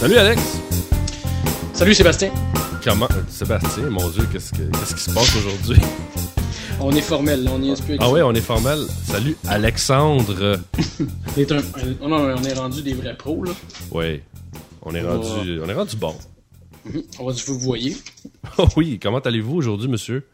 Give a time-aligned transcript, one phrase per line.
[0.00, 0.40] Salut Alex!
[1.72, 2.30] Salut Sébastien.
[2.84, 3.08] Comment.
[3.28, 5.80] Sébastien, mon Dieu, qu'est-ce, que- qu'est-ce qui se passe aujourd'hui?
[6.80, 7.96] On est formel, là, on y est plus.
[8.00, 8.78] Ah ouais, on est formel.
[9.04, 10.58] Salut Alexandre!
[11.36, 13.52] On est, un- un- non, on est rendu des vrais pros, là.
[13.90, 14.22] Ouais.
[14.82, 16.14] On est rendu, on est rendu bon.
[17.18, 17.96] On va dire, vous voyez.
[18.58, 20.26] Oh oui, comment allez-vous aujourd'hui, monsieur?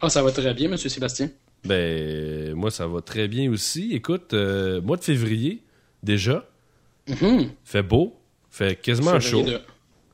[0.00, 1.30] Ah, ça va très bien, monsieur Sébastien.
[1.64, 3.92] Ben, moi, ça va très bien aussi.
[3.92, 5.62] Écoute, euh, mois de février,
[6.02, 6.48] déjà,
[7.08, 7.50] Mhm.
[7.64, 8.14] fait beau,
[8.50, 9.42] fait quasiment chaud.
[9.42, 9.60] De-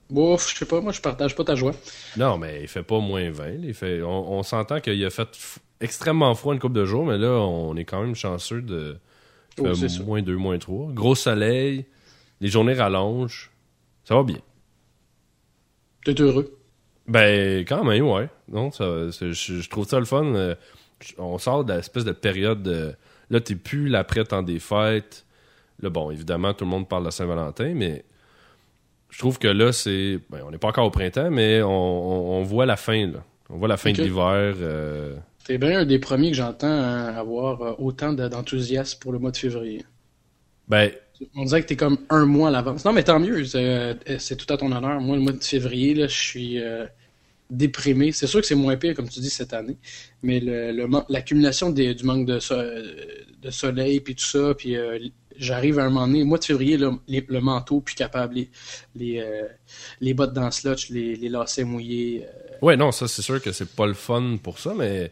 [0.08, 1.74] Bouf, je sais pas, moi je partage pas ta joie.
[2.18, 3.46] Non, mais il fait pas moins 20.
[3.48, 3.54] là.
[3.64, 7.06] Il fait, on, on s'entend qu'il a fait f- extrêmement froid une couple de jours,
[7.06, 8.98] mais là, on est quand même chanceux de
[9.58, 9.64] Oh,
[10.04, 10.92] moins 2, moins 3.
[10.92, 11.86] Gros soleil,
[12.40, 13.50] les journées rallongent.
[14.04, 14.38] Ça va bien.
[16.04, 16.58] T'es heureux.
[17.06, 18.28] Ben, quand même, ouais.
[18.48, 20.24] Non, ça, je, trouve ça le fun.
[20.34, 20.54] euh,
[21.18, 22.94] On sort de l'espèce de période de.
[23.30, 25.24] Là, t'es plus l'après-temps des fêtes.
[25.80, 28.04] Là, bon, évidemment, tout le monde parle de Saint-Valentin, mais
[29.10, 30.20] je trouve que là, c'est.
[30.30, 33.24] Ben, on n'est pas encore au printemps, mais on, on- on voit la fin, là.
[33.50, 34.54] On voit la fin de l'hiver.
[34.60, 39.12] euh, T'es bien un des premiers que j'entends hein, avoir euh, autant de- d'enthousiasme pour
[39.12, 39.84] le mois de février.
[40.68, 40.90] Ben,
[41.34, 42.84] On dirait que t'es comme un mois à l'avance.
[42.84, 43.94] Non, mais tant mieux, c'est euh,
[44.36, 45.00] tout à ton honneur.
[45.00, 46.86] Moi, le mois de février, je suis euh,
[47.50, 48.12] déprimé.
[48.12, 49.76] C'est sûr que c'est moins pire, comme tu dis, cette année,
[50.22, 50.40] mais
[51.08, 54.98] l'accumulation du manque de, so- de soleil, puis tout ça, puis euh,
[55.36, 58.50] j'arrive à un moment donné, le mois de février, le manteau, plus capable, les,
[58.94, 59.24] les,
[60.00, 62.24] les bottes dans le slotch, les, les lacets mouillés.
[62.60, 65.10] ouais, non, ça, c'est sûr que c'est pas le fun pour ça, mais.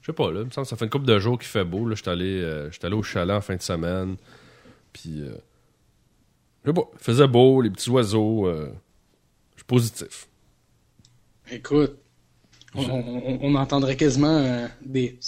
[0.00, 0.40] Je sais pas, là.
[0.50, 1.86] Ça fait une couple de jours qu'il fait beau.
[1.86, 2.44] Là, j'étais allé,
[2.82, 4.16] allé au chalet en fin de semaine.
[4.92, 5.20] Puis.
[5.22, 5.34] euh,
[6.64, 8.46] je sais pas, faisait beau, les petits oiseaux.
[8.46, 8.72] euh,
[9.54, 10.28] je suis positif.
[11.50, 11.98] écoute,
[12.74, 15.18] on, on- on entendrait quasiment euh, des...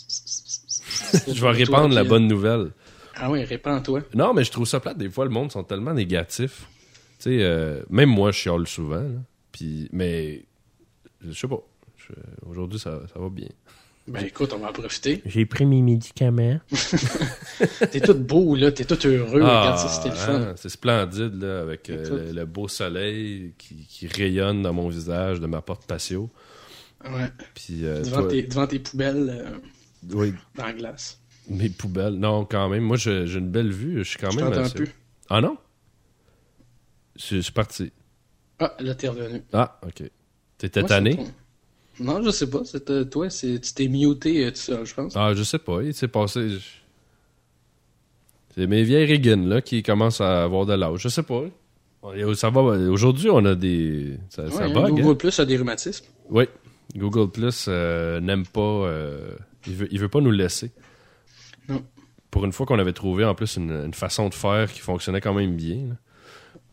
[1.28, 2.70] Je vais répandre la bonne nouvelle.
[3.16, 4.02] Ah oui, répands-toi.
[4.14, 4.98] Non, mais je trouve ça plate.
[4.98, 6.66] Des fois, le monde sont tellement négatifs.
[7.18, 9.00] Tu sais, euh, même moi, je chiale souvent.
[9.02, 9.20] là.
[9.52, 10.44] Puis, mais,
[11.20, 11.60] je sais pas.
[12.46, 13.48] Aujourd'hui, ça, ça va bien.
[14.06, 15.22] Ben écoute, on va en profiter.
[15.24, 16.60] J'ai pris mes médicaments.
[17.90, 19.40] T'es tout beau, là, t'es tout heureux.
[19.42, 20.34] Regarde ça, c'était le fun.
[20.34, 24.88] hein, c'est splendide, là, avec euh, le, le beau soleil qui, qui rayonne dans mon
[24.88, 26.28] visage de ma porte patio.
[27.04, 27.28] Ouais.
[27.54, 29.58] Puis, euh, Devant, toi- tes, devant tes poubelles euh,
[30.12, 31.18] oui, dans la glace.
[31.48, 32.14] mes poubelles.
[32.14, 32.82] Non, quand même.
[32.82, 33.98] Moi, j'ai une belle vue.
[33.98, 34.46] Je suis quand Je même.
[34.50, 34.90] t'entends assez- plus.
[35.30, 35.56] Ah non?
[37.16, 37.90] Je je suis parti.
[38.58, 39.42] Ah, là, t'es revenu.
[39.52, 40.02] Ah, ok.
[40.58, 41.16] T'étais tanné?
[41.16, 41.26] ton-
[42.00, 42.62] Non, je sais pas.
[42.64, 45.12] C'est, euh, toi, c'est, tu t'es muté euh, tout seul, je pense.
[45.16, 45.82] Ah, je sais pas.
[45.82, 46.48] Il s'est passé.
[46.50, 46.58] je-
[48.54, 51.00] C'est mes vieilles régines là, qui commencent à avoir de l'âge.
[51.00, 51.42] Je sais pas.
[52.34, 52.60] Ça va.
[52.60, 54.18] Aujourd'hui, on a des.
[54.28, 55.14] Ça, ça Ouais, hein, bug, Google hein?
[55.14, 56.04] Plus a des rhumatismes.
[56.30, 56.44] Oui.
[56.96, 58.60] Google Plus euh, n'aime pas.
[58.60, 59.30] euh,
[59.66, 60.70] il, veut, il veut pas nous laisser.
[61.68, 61.82] Non.
[62.30, 65.20] Pour une fois qu'on avait trouvé en plus une, une façon de faire qui fonctionnait
[65.22, 65.76] quand même bien.
[65.88, 65.94] là.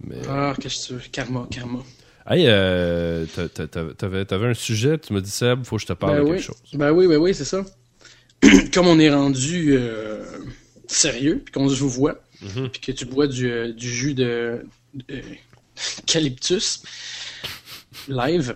[0.04, 0.18] Mais.
[0.28, 1.10] Ah, qu'est-ce que tu veux?
[1.12, 1.80] Karma, karma.
[2.28, 5.82] Hey, euh, t'a- t'a- t'a- t'avais, t'avais un sujet, tu me dis Seb, faut que
[5.82, 6.32] je te parle Ben de oui.
[6.38, 6.62] quelque chose.
[6.74, 7.66] Ben oui, ben oui, c'est ça.
[8.74, 10.24] Comme on est rendu euh,
[10.88, 12.70] sérieux, puis qu'on se vous voit, Mhm.
[12.70, 14.66] puis que tu bois du, euh, du jus de,
[14.96, 15.22] de
[16.02, 16.84] eucalyptus
[18.08, 18.56] live,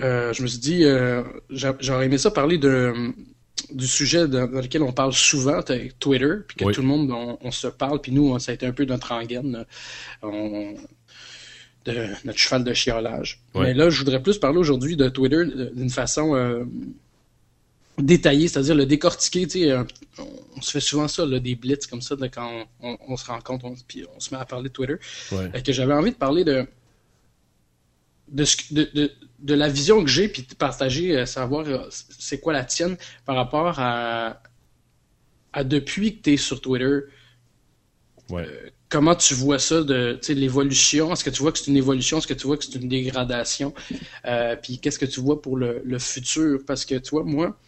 [0.00, 0.84] euh, je me suis dit,
[1.50, 2.92] j'a- j'aurais aimé ça parler de,
[3.72, 5.60] du sujet dans, dans lequel on parle souvent,
[5.98, 6.74] Twitter, puis que Oui.
[6.74, 9.08] tout le monde, on, on se parle, puis nous, ça a été un peu notre
[9.08, 9.64] rengaine,
[10.22, 10.74] on,
[11.86, 13.40] de notre cheval de chiolage.
[13.54, 13.64] Ouais.
[13.64, 16.64] Mais là, je voudrais plus parler aujourd'hui de Twitter euh, d'une façon euh,
[17.98, 19.46] détaillée, c'est-à-dire le décortiquer.
[19.46, 19.84] Tu sais, euh,
[20.56, 23.26] on, se fait souvent ça, là, des blitz comme ça, quand on, on- on se
[23.26, 24.96] rencontre, on, puis on se met à parler de Twitter.
[25.32, 25.50] Ouais.
[25.50, 26.66] Fait que j'avais envie de parler de
[28.28, 31.86] de, ce de, de, de la vision que j'ai, puis de partager, euh, savoir euh,
[31.90, 34.42] c'est quoi la tienne par rapport à,
[35.52, 37.00] à depuis que tu es sur Twitter,
[38.28, 38.48] Ouais.
[38.96, 41.12] Comment tu vois ça de l'évolution?
[41.12, 42.16] Est-ce que tu vois que c'est une évolution?
[42.16, 43.74] Est-ce que tu vois que c'est une dégradation?
[44.24, 46.60] Euh, Puis qu'est-ce que tu vois pour le, le futur?
[46.66, 47.58] Parce que tu vois, moi,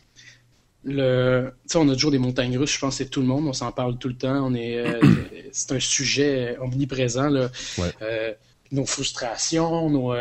[0.85, 2.73] le, on a toujours des montagnes russes.
[2.73, 3.47] Je pense que c'est tout le monde.
[3.47, 4.43] On s'en parle tout le temps.
[4.43, 5.01] On est, euh,
[5.53, 7.29] c'est un sujet omniprésent.
[7.29, 7.51] Là.
[7.77, 7.93] Ouais.
[8.01, 8.33] Euh,
[8.73, 10.15] nos frustrations, nos,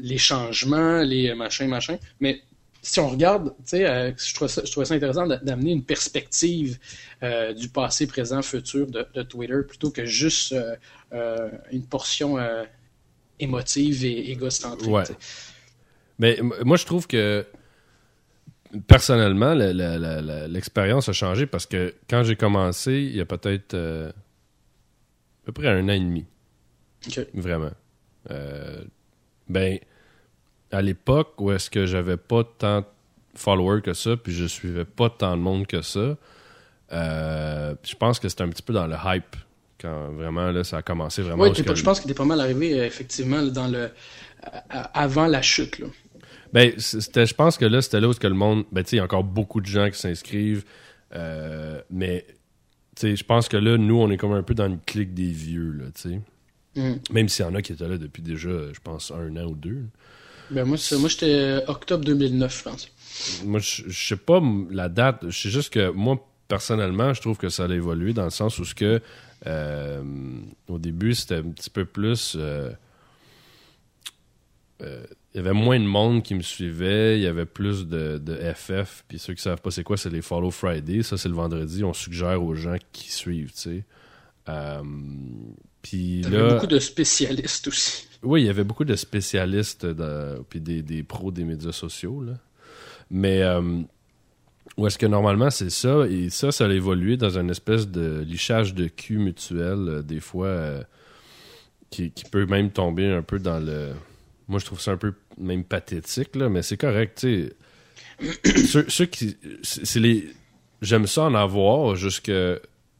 [0.00, 1.98] les changements, les machins, machins.
[2.20, 2.40] Mais
[2.86, 5.72] si on regarde, tu sais, euh, je, trouvais ça, je trouvais ça intéressant d'a- d'amener
[5.72, 6.78] une perspective
[7.24, 10.54] euh, du passé, présent, futur de, de Twitter plutôt que juste
[11.12, 12.38] euh, une portion
[13.40, 14.88] émotive et égocentrique.
[14.88, 15.02] Ouais.
[16.20, 17.44] Mais moi, je trouve que
[18.86, 24.12] personnellement, l'expérience a changé parce que quand j'ai commencé, il y a peut-être à
[25.44, 26.24] peu près un an et demi,
[27.34, 27.72] vraiment.
[29.48, 29.78] Ben,
[30.76, 32.86] à l'époque où est-ce que j'avais pas tant de
[33.34, 36.16] followers que ça, puis je suivais pas tant de monde que ça,
[36.92, 39.36] euh, je pense que c'était un petit peu dans le hype
[39.80, 41.44] quand vraiment là, ça a commencé vraiment.
[41.44, 43.90] Oui, je pense qu'il est pas mal arrivé euh, effectivement dans le
[44.70, 45.78] avant la chute.
[45.78, 45.86] Là.
[46.52, 48.64] Ben, c'était, je pense que là, c'était là où que le monde.
[48.70, 50.64] Ben, tu sais, il y a encore beaucoup de gens qui s'inscrivent.
[51.14, 52.26] Euh, mais,
[52.94, 55.14] tu sais, je pense que là, nous, on est comme un peu dans une clique
[55.14, 56.20] des vieux, là, tu sais.
[56.76, 57.00] Mm.
[57.10, 59.54] Même s'il y en a qui étaient là depuis déjà, je pense, un an ou
[59.54, 59.86] deux.
[60.50, 62.88] Ben, moi, moi j'étais octobre 2009, je pense.
[63.44, 64.40] Moi, je, je sais pas
[64.70, 65.24] la date.
[65.28, 68.58] Je sais juste que moi, personnellement, je trouve que ça a évolué dans le sens
[68.58, 69.00] où ce que
[69.46, 70.02] euh,
[70.68, 72.36] au début, c'était un petit peu plus.
[72.36, 72.70] Euh,
[74.82, 75.04] euh,
[75.34, 78.20] il y avait moins de monde qui me suivait, il y avait plus de,
[78.54, 79.04] FF.
[79.08, 81.02] Puis ceux qui savent pas c'est quoi, c'est les Follow Friday.
[81.02, 81.84] Ça, c'est le vendredi.
[81.84, 83.84] On suggère aux gens qui suivent, tu sais.
[85.82, 88.08] puis là, beaucoup de spécialistes aussi.
[88.26, 89.86] Oui, il y avait beaucoup de spécialistes,
[90.50, 92.22] puis des, pros des médias sociaux.
[92.22, 92.34] Là.
[93.10, 93.42] Mais
[94.76, 98.20] ou est-ce que normalement c'est ça, et ça, ça a évolué dans une espèce de
[98.20, 100.82] lichage de cul mutuel, euh, des fois, euh,
[101.90, 103.92] qui, peut même tomber un peu dans le.
[104.48, 107.50] Moi, je trouve ça un peu même pathétique, là, mais c'est correct, tu
[108.20, 108.86] sais.
[108.88, 109.36] ceux, qui.
[109.62, 110.28] C'est les.
[110.82, 112.30] J'aime ça en avoir, jusque.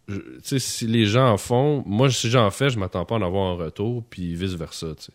[0.08, 3.18] Tu sais, si les gens en font, moi, si j'en fais, je m'attends pas à
[3.18, 5.12] en avoir en retour, puis vice-versa, tu sais.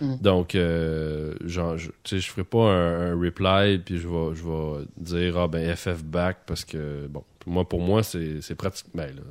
[0.00, 0.16] Mm.
[0.20, 5.38] Donc, euh, genre, je, je ferai pas un, reply, puis je vais, je vais dire,
[5.38, 8.86] ah ben, FF back, parce que, bon, moi, pour moi, c'est pratique.
[8.94, 9.22] Ben, là,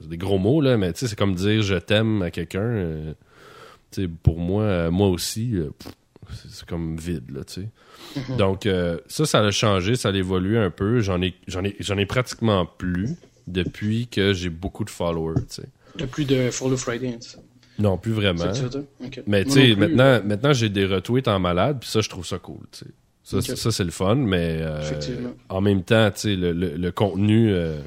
[0.00, 2.60] c'est des gros mots, là, mais tu sais, c'est comme dire je t'aime à quelqu'un.
[2.60, 3.12] Euh,
[3.90, 5.54] tu sais, pour moi, euh, moi aussi,
[6.48, 7.68] c'est comme vide, là, tu sais.
[8.16, 8.36] Mm-hmm.
[8.36, 8.68] Donc,
[9.08, 11.00] ça, ça a changé, ça a évolué un peu.
[11.00, 13.16] J'en ai, j'en ai, j'en ai pratiquement plus
[13.52, 15.68] depuis que j'ai beaucoup de followers, tu sais.
[15.96, 17.38] De plus de Follow Friday, ça.
[17.78, 18.52] Non, plus vraiment.
[19.26, 22.38] Mais tu sais, maintenant, maintenant j'ai des retweets en malade, puis ça, je trouve ça
[22.38, 22.66] cool.
[23.22, 24.80] Ça, ça c'est le fun, mais euh,
[25.48, 27.78] en même temps, tu sais, le, le, contenu, euh,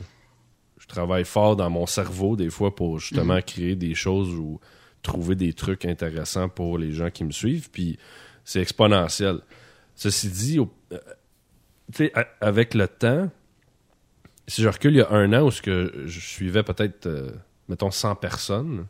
[0.77, 3.41] je travaille fort dans mon cerveau des fois pour justement mhm.
[3.41, 4.59] créer des choses ou
[5.01, 7.97] trouver des trucs intéressants pour les gens qui me suivent, puis
[8.45, 9.39] c'est exponentiel.
[9.95, 10.97] Ceci dit, euh,
[11.91, 13.29] tu sais, avec le temps,
[14.47, 17.07] si je recule il y a un an où ce que je suivais peut-être,
[17.67, 18.85] mettons, 100 personnes,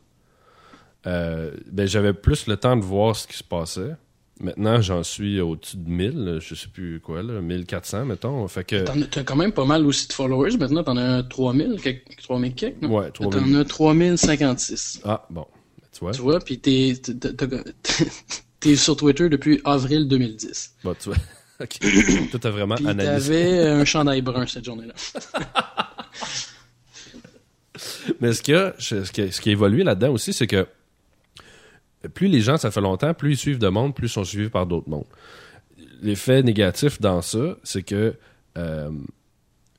[1.08, 3.96] euh, ben, j'avais plus le temps de voir ce qui se passait.
[4.40, 8.48] Maintenant, j'en suis au-dessus de 1000, je sais plus quoi, là, 1400, mettons.
[8.48, 8.84] Fait que...
[9.06, 10.58] T'as quand même pas mal aussi de followers.
[10.58, 11.80] Maintenant, t'en as 3000,
[12.24, 12.98] 3000 quelques, non?
[12.98, 13.54] Ouais, 3000.
[13.54, 15.02] T'en as 3056.
[15.06, 15.46] Ah, bon.
[15.92, 16.12] Tu vois?
[16.12, 16.94] Tu vois, puis t'es,
[18.60, 20.76] t'es sur Twitter depuis avril 2010.
[20.84, 21.18] Bon, tu vois.
[21.64, 21.80] OK.
[22.32, 23.34] Toi, t'as vraiment puis analysé.
[23.34, 24.94] T'avais un chandail brun cette journée-là.
[28.20, 30.68] Mais ce, que, ce, qui a, ce qui a évolué là-dedans aussi, c'est que
[32.14, 34.50] plus les gens, ça fait longtemps, plus ils suivent de monde, plus ils sont suivis
[34.50, 35.06] par d'autres mondes.
[36.02, 38.16] L'effet négatif dans ça, c'est que
[38.58, 38.92] euh,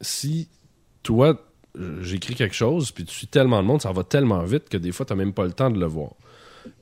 [0.00, 0.48] si
[1.02, 1.44] toi,
[2.00, 4.92] j'écris quelque chose, puis tu suis tellement de monde, ça va tellement vite que des
[4.92, 6.12] fois, tu n'as même pas le temps de le voir.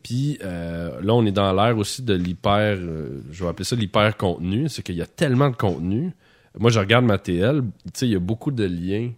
[0.03, 3.77] Puis euh, là, on est dans l'ère aussi de l'hyper, euh, je vais appeler ça
[3.77, 6.12] l'hyper contenu, c'est qu'il y a tellement de contenu.
[6.59, 9.12] Moi, je regarde ma TL, tu sais, il y a beaucoup de liens.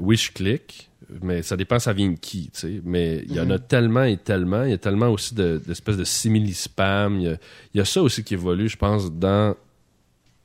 [0.00, 0.90] oui, je clique,
[1.22, 2.80] mais ça dépend, ça vient de qui, tu sais.
[2.84, 3.66] Mais il y en a mhm.
[3.68, 4.64] tellement et tellement.
[4.64, 7.20] Il y a tellement aussi d'espèces de, simili-spam.
[7.20, 7.38] Il,
[7.74, 9.56] y a, ça aussi qui évolue, je pense, dans,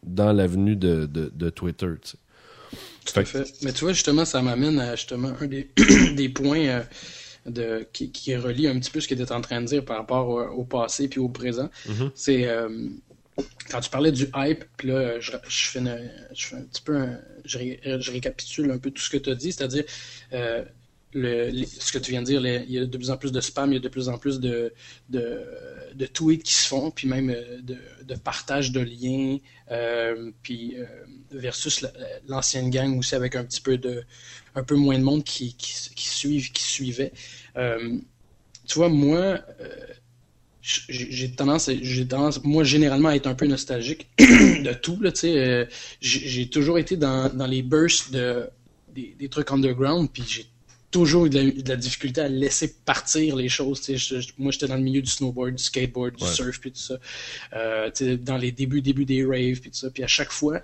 [0.03, 2.17] dans l'avenue de, de, Twitter, tu sais.
[3.05, 3.53] Tout à fait.
[3.61, 5.69] Mais tu vois, justement, ça m'amène à justement un des,
[6.15, 6.81] des points euh,
[7.45, 9.85] de, qui, qui, relie un petit peu ce que tu es en train de dire
[9.85, 11.69] par rapport au, passé puis au présent.
[11.87, 12.11] Mhm.
[12.15, 12.89] C'est euh,
[13.69, 17.07] quand tu parlais du hype, puis là, je, fais un petit peu,
[17.43, 19.83] je, récapitule un peu tout ce que tu as dit, c'est-à-dire
[21.15, 23.39] euh, ce que tu viens de dire, il y a de plus en plus de
[23.39, 24.73] spam, il y a de plus en plus de,
[25.09, 29.37] de, tweets qui se font, puis même euh, de, partage de liens,
[29.71, 30.75] euh, puis
[31.31, 31.85] versus
[32.27, 34.03] l'ancienne gang aussi avec un petit peu de,
[34.55, 37.11] un peu moins de monde qui, qui, suivent, qui suivait.
[37.55, 39.39] tu vois, moi
[40.65, 45.21] j'ai tendance, j'ai tendance, moi généralement à être un peu nostalgique de tout là, tu
[45.21, 45.37] sais.
[45.37, 45.65] Euh,
[46.01, 48.49] j'ai toujours été dans, dans les bursts de
[48.93, 50.45] des, des trucs underground, puis j'ai
[50.89, 53.81] toujours eu de la, difficulté à laisser partir les choses.
[53.81, 53.97] Sais,
[54.37, 56.97] moi, j'étais dans le milieu du snowboard, du skateboard, du surf, puis tout ça.
[57.53, 59.89] Euh, dans les débuts, débuts des raves, puis tout ça.
[59.89, 60.61] Puis à chaque fois,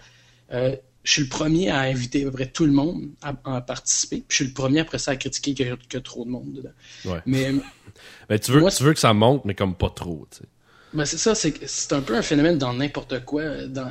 [0.54, 4.18] euh, je suis le premier à inviter à peu près tout le monde à, participer.
[4.18, 6.54] Puis je suis le premier après ça à critiquer qu'il y, a trop de monde
[6.54, 7.20] dedans.
[7.26, 7.52] Mais
[8.30, 10.46] mais tu veux, tu veux que ça monte, mais comme pas trop, tu sais.
[10.94, 13.90] Ben c'est ça, c'est un peu un phénomène dans n'importe quoi, dans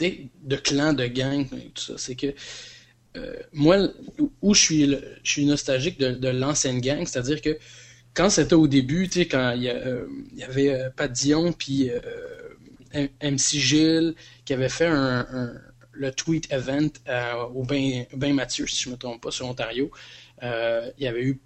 [0.00, 1.94] de clans, de gangs, tout ça.
[1.96, 2.34] C'est que
[3.16, 3.76] euh, moi,
[4.40, 7.58] où je suis, je suis nostalgique de, l'ancienne gang, c'est-à-dire que
[8.14, 11.52] quand c'était au début, tu sais, quand il y, euh, y, avait euh, Pat Dion,
[11.52, 11.90] puis
[13.22, 14.14] MC Gilles,
[14.44, 15.52] qui avait fait un,
[15.92, 16.90] le tweet event
[17.54, 19.90] au Bain, Mathieu, si je ne me trompe pas, sur Ontario.
[20.42, 21.40] il y avait eu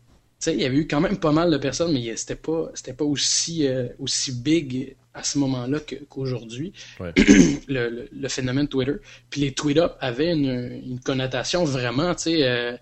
[0.46, 3.04] il y avait eu quand même pas mal de personnes, mais c'était pas, c'était pas
[3.06, 3.66] aussi,
[3.98, 6.72] aussi big à ce moment-là qu'aujourd'hui,
[7.68, 8.96] le, phénomène Twitter.
[9.30, 12.42] Puis les tweet-up avaient une, connotation vraiment, tu sais...
[12.42, 12.76] Euh,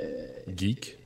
[0.00, 0.96] euh, geek.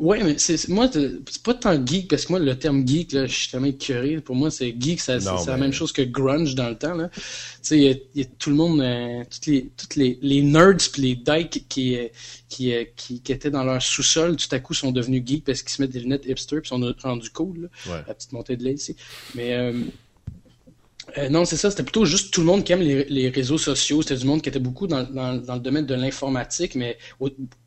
[0.00, 3.26] Ouais, mais c'est moi, c'est pas tant geek, parce que moi, le terme geek, là,
[3.26, 4.22] je suis tellement curieux.
[4.22, 6.94] Pour moi, c'est geek, c'est la même chose que grunge dans le temps.
[6.94, 7.10] Là.
[7.12, 7.20] Tu
[7.60, 11.02] sais, il y, a tout le monde, euh, toutes les, toutes les, les nerds puis
[11.02, 11.98] les dykes qui,
[12.48, 15.72] qui, qui, qui, étaient dans leur sous-sol, tout à coup, sont devenus geeks parce qu'ils
[15.72, 17.68] se mettent des lunettes hipster puis sont rendus cool.
[17.86, 18.02] Là.
[18.08, 18.96] La petite montée de lait ici.
[19.34, 19.74] Mais euh,
[21.18, 21.70] euh, non, c'est ça.
[21.70, 24.02] C'était plutôt juste tout le monde qui aime les, réseaux sociaux.
[24.02, 26.98] C'était du monde qui était beaucoup dans, le domaine de l'informatique, mais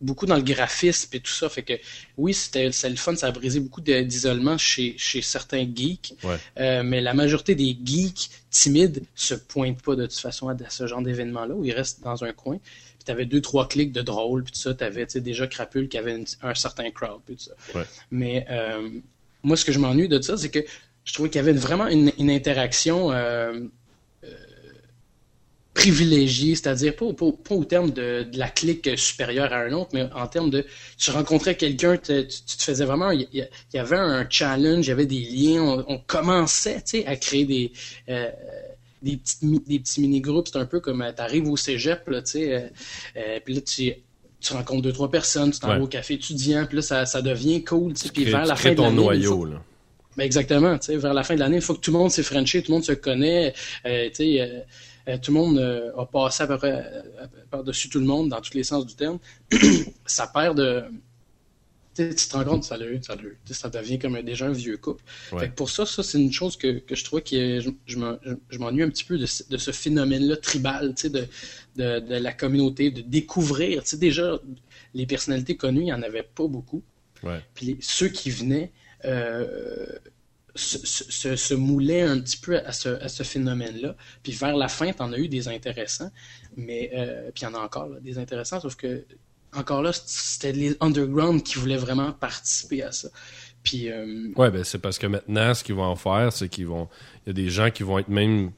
[0.02, 1.50] beaucoup dans le graphisme et tout ça.
[1.50, 1.74] Fait que
[2.18, 3.16] oui, c'était le fun.
[3.16, 6.16] Ça a brisé beaucoup d'isolement chez, certains geeks.
[6.60, 10.88] Euh, mais la majorité des geeks timides se pointent pas de toute façon à, ce
[10.88, 12.58] genre d'événement-là où ils restent dans un coin.
[12.58, 14.74] Puis t'avais deux, trois clics de drôle, puis tout ça.
[14.74, 17.86] T'avais déjà Crapule qui avait un certain crowd, puis tout ça.
[18.12, 18.90] Mais euh,
[19.44, 20.60] moi, ce que je m'ennuie de ça, c'est que
[21.06, 23.60] je trouvais qu'il y avait vraiment une, interaction euh,
[24.24, 24.28] euh,
[25.74, 30.50] privilégiée, c'est-à-dire pas, au terme de, la clique supérieure à un autre, mais en termes
[30.50, 30.66] de
[30.98, 35.06] tu rencontrais quelqu'un, tu, te faisais vraiment, il y, avait un challenge, il y avait
[35.06, 37.72] des liens, on, commençait à créer des,
[38.10, 38.30] euh,
[39.02, 43.62] des, des petits mini-groupes, c'est un peu comme tu arrives au cégep, là, puis là,
[43.62, 43.94] tu
[44.44, 47.22] tu rencontres deux, trois personnes, tu t'en vas au café étudiant, puis là, ça, ça
[47.22, 47.94] devient cool.
[47.94, 49.64] Puis vers la fin de ton noyau, là.
[50.18, 50.78] Ben exactement.
[50.88, 52.76] Vers la fin de l'année, il faut que tout le monde s'est frenché, tout le
[52.76, 53.54] monde se connaît.
[53.86, 54.60] Euh, euh,
[55.08, 56.86] euh, tout le monde a passé à peu près
[57.50, 59.20] par-dessus tout le monde dans tous les sens du terme.
[60.06, 60.84] ça perd de.
[61.96, 63.16] tu te rends compte, ça, ça,
[63.46, 65.04] ça devient comme déjà un vieux couple.
[65.56, 69.04] pour ça, ça c'est une chose que, je trouve que je, je m'ennuie un petit
[69.04, 71.28] peu de, ce phénomène-là tribal, de,
[71.76, 73.84] de, de, la communauté, de découvrir.
[73.96, 74.40] déjà,
[74.94, 76.84] les personnalités connues, il n'y en avait pas beaucoup.
[77.56, 78.72] Puis ceux qui venaient,
[79.06, 79.88] euh,
[80.56, 83.96] se, se, moulait un petit peu à ce, phénomène-là.
[84.22, 86.12] Puis vers la fin, t'en as eu des intéressants,
[86.56, 89.06] mais euh, puis il y en a encore des intéressants, sauf que
[89.56, 93.10] encore là, c'était les underground qui voulaient vraiment participer à ça.
[93.64, 96.68] Puis euh, ouais, ben c'est parce que maintenant, ce qu'ils vont en faire, c'est qu'ils
[96.68, 96.88] vont,
[97.26, 98.52] il y a des gens qui vont être même,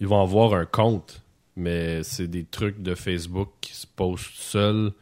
[0.00, 1.20] ils vont avoir un compte,
[1.56, 4.92] mais c'est des trucs de Facebook qui se postent seuls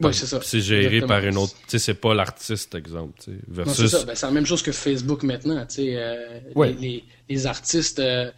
[0.00, 0.40] oui, c'est ça.
[0.42, 1.54] C'est géré par une autre.
[1.54, 3.18] Tu sais, c'est pas l'artiste, exemple.
[3.48, 3.90] Versus...
[3.90, 4.04] c'est ça.
[4.04, 5.64] Ben, c'est la même chose que Facebook maintenant.
[5.66, 6.40] Tu sais, euh,
[6.78, 8.30] les, les, artistes euh,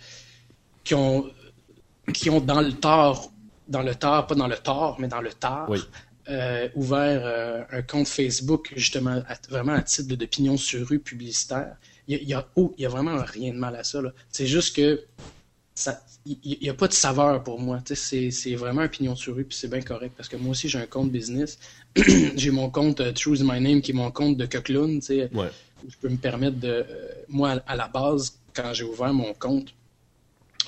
[0.84, 1.28] qui ont
[2.12, 3.32] qui ont dans le tort,
[3.66, 5.70] dans le tort, pas dans le tort, mais dans le tard,
[6.30, 11.76] euh, ouvert un compte Facebook justement vraiment à titre d'opinion sur rue publicitaire.
[12.06, 14.00] Il y a, oh, y a vraiment rien de mal à ça.
[14.30, 15.02] C'est juste que
[16.26, 17.80] il n'y a pas de saveur pour moi.
[17.84, 20.14] C'est, vraiment un pignon sur rue, puis c'est bien correct.
[20.16, 21.58] Parce que moi aussi, j'ai un compte business.
[22.36, 24.44] j'ai mon compte uh, Choose My Name, qui est mon compte de.
[24.44, 25.50] Ouais.
[25.84, 26.68] Où je peux me permettre de.
[26.68, 29.74] Euh, moi, à, la base, quand j'ai ouvert mon compte,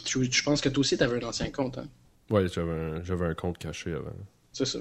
[0.07, 1.79] je pense que toi aussi, tu avais un ancien compte.
[1.79, 1.89] Hein?
[2.31, 4.13] Oui, j'avais un, compte caché avant.
[4.53, 4.79] C'est ça.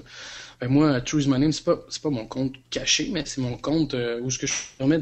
[0.60, 3.94] Ben, moi, Choose My Name, c'est pas, pas mon compte caché, mais c'est mon compte
[3.94, 5.00] euh, où je me permets,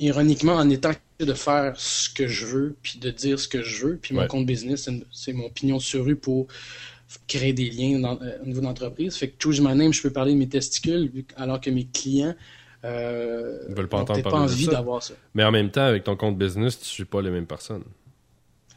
[0.00, 0.90] ironiquement, en étant
[1.20, 3.96] de faire ce que je veux, puis de dire ce que je veux.
[3.96, 6.48] Puis mon compte business, c'est mon pignon sur rue pour
[7.28, 9.16] créer des liens dans, euh, au niveau d'entreprise.
[9.16, 12.34] Fait que Choose My Name, je peux parler de mes testicules, alors que mes clients
[12.84, 15.14] euh, veulent pas entendre pas envie d'avoir ça.
[15.34, 17.84] Mais en même temps, avec ton compte business, tu suis pas les mêmes personnes.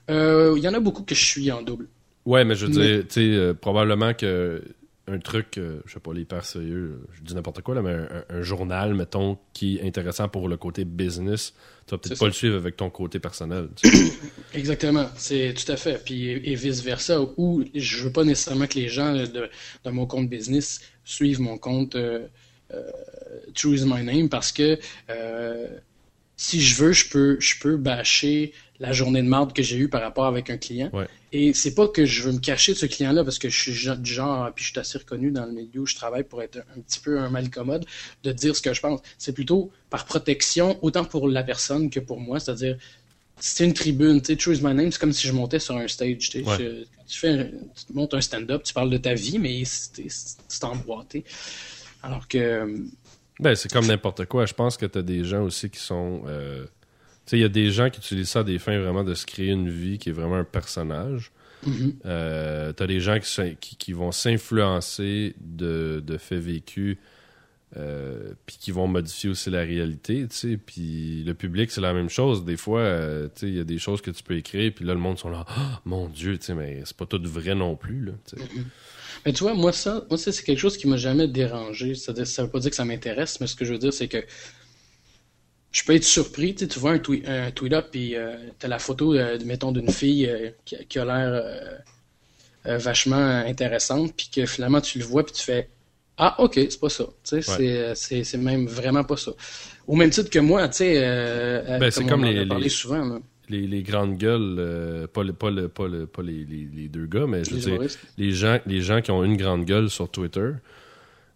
[0.09, 1.87] Euh, il y en a beaucoup que je suis en double.
[2.25, 4.61] Ouais, mais je veux dire, tu sais, euh, probablement que
[5.07, 8.41] un truc, euh, je sais pas, hyper sérieux, je dis n'importe quoi, là, mais un,
[8.41, 11.53] journal, mettons, qui est intéressant pour le côté business,
[11.85, 13.67] tu vas peut-être pas le suivre avec ton côté personnel.
[14.53, 16.01] Exactement, c'est tout à fait.
[16.03, 19.49] Puis et, vice-versa, ou je veux pas nécessairement que les gens de,
[19.89, 22.27] mon compte business suivent mon compte euh,
[22.73, 22.89] euh,
[23.53, 24.79] Choose My Name parce que
[26.35, 29.87] si je veux, je peux, je peux bâcher la journée de marde que j'ai eue
[29.87, 30.91] par rapport avec un client.
[31.31, 33.97] Et c'est pas que je veux me cacher de ce client-là parce que je suis
[33.97, 36.57] du genre, puis je suis assez reconnu dans le milieu où je travaille pour être
[36.75, 37.85] un petit peu un malcommode
[38.23, 38.99] de dire ce que je pense.
[39.17, 42.39] C'est plutôt par protection, autant pour la personne que pour moi.
[42.39, 42.77] C'est-à-dire,
[43.39, 45.87] c'est une tribune, tu sais, Choose My Name, c'est comme si je montais sur un
[45.87, 46.29] stage.
[46.29, 46.43] Tu,
[47.07, 47.51] fais,
[47.87, 51.23] tu montes un stand-up, tu parles de ta vie, mais c'est emboîté.
[52.01, 52.85] Alors que.
[53.39, 54.45] Ben, c'est comme n'importe quoi.
[54.45, 56.23] Je pense que tu as des gens aussi qui sont.
[56.27, 56.65] Euh,
[57.31, 59.51] il y a des gens qui utilisent ça à des fins vraiment de se créer
[59.51, 61.31] une vie qui est vraiment un personnage.
[61.65, 61.93] Mm-hmm.
[62.05, 66.97] Euh, t'as des gens qui, qui, vont s'influencer de, de, faits vécus
[67.77, 70.57] euh, puis qui vont modifier aussi la réalité, tu sais.
[70.57, 72.43] Puis le public, c'est la même chose.
[72.43, 72.83] Des fois,
[73.33, 75.17] tu sais, il y a des choses que tu peux écrire, puis là, le monde
[75.17, 78.11] sont là, Ah, mon Dieu, tu sais, mais c'est pas tout vrai non plus, là,
[78.27, 78.43] tu sais.
[79.25, 81.95] Mais tu vois, moi, ça, moi, ça, c'est quelque chose qui m'a jamais dérangé.
[81.95, 84.07] C'est-à-dire, ça veut pas dire que ça m'intéresse, mais ce que je veux dire, c'est
[84.07, 84.23] que
[85.71, 86.53] je peux être surpris.
[86.55, 89.37] Tu, sais, tu vois un, tweet, un tweet-up, puis euh, tu as la photo, euh,
[89.45, 91.77] mettons, d'une fille euh, qui, qui a l'air euh,
[92.67, 93.15] euh, vachement
[93.45, 95.69] intéressante, puis que finalement, tu le vois, puis tu fais
[96.17, 97.05] Ah, ok, c'est pas ça.
[97.23, 99.31] Tu sais, c'est, c'est, c'est même vraiment pas ça.
[99.87, 102.45] Au même titre que moi, tu sais, euh, Ben, comme, comme on en les- a
[102.45, 103.19] parlé les- souvent, là,
[103.53, 106.87] Les, les grandes gueules, euh, pas, le, pas, le, pas, le, pas les, les, les
[106.87, 107.79] deux gars, mais je veux les dire,
[108.17, 110.51] les gens, les gens qui ont une grande gueule sur Twitter,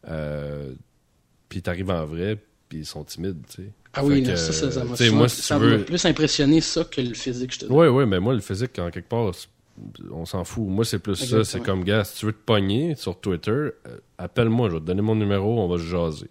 [0.07, 0.71] euh,
[1.50, 2.38] puis t'arrives en vrai,
[2.69, 3.69] puis ils sont timides, tu sais.
[3.93, 4.95] Ah oui, Fait que, ça, ça, ça m'a
[5.27, 7.71] si veux- plus impressionné ça que le physique, je te dis.
[7.71, 9.31] Oui, oui, mais moi, le physique, en quelque part,
[10.12, 10.65] on s'en fout.
[10.67, 11.43] Moi, c'est plus ça.
[11.43, 13.71] C'est comme, gars, si tu veux te pogner sur Twitter, euh,
[14.17, 16.29] appelle-moi, je vais te donner mon numéro, on va se jaser.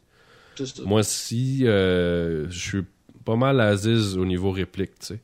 [0.84, 2.84] Moi, si euh, je suis
[3.24, 5.20] pas mal aziz au niveau réplique, tu sais.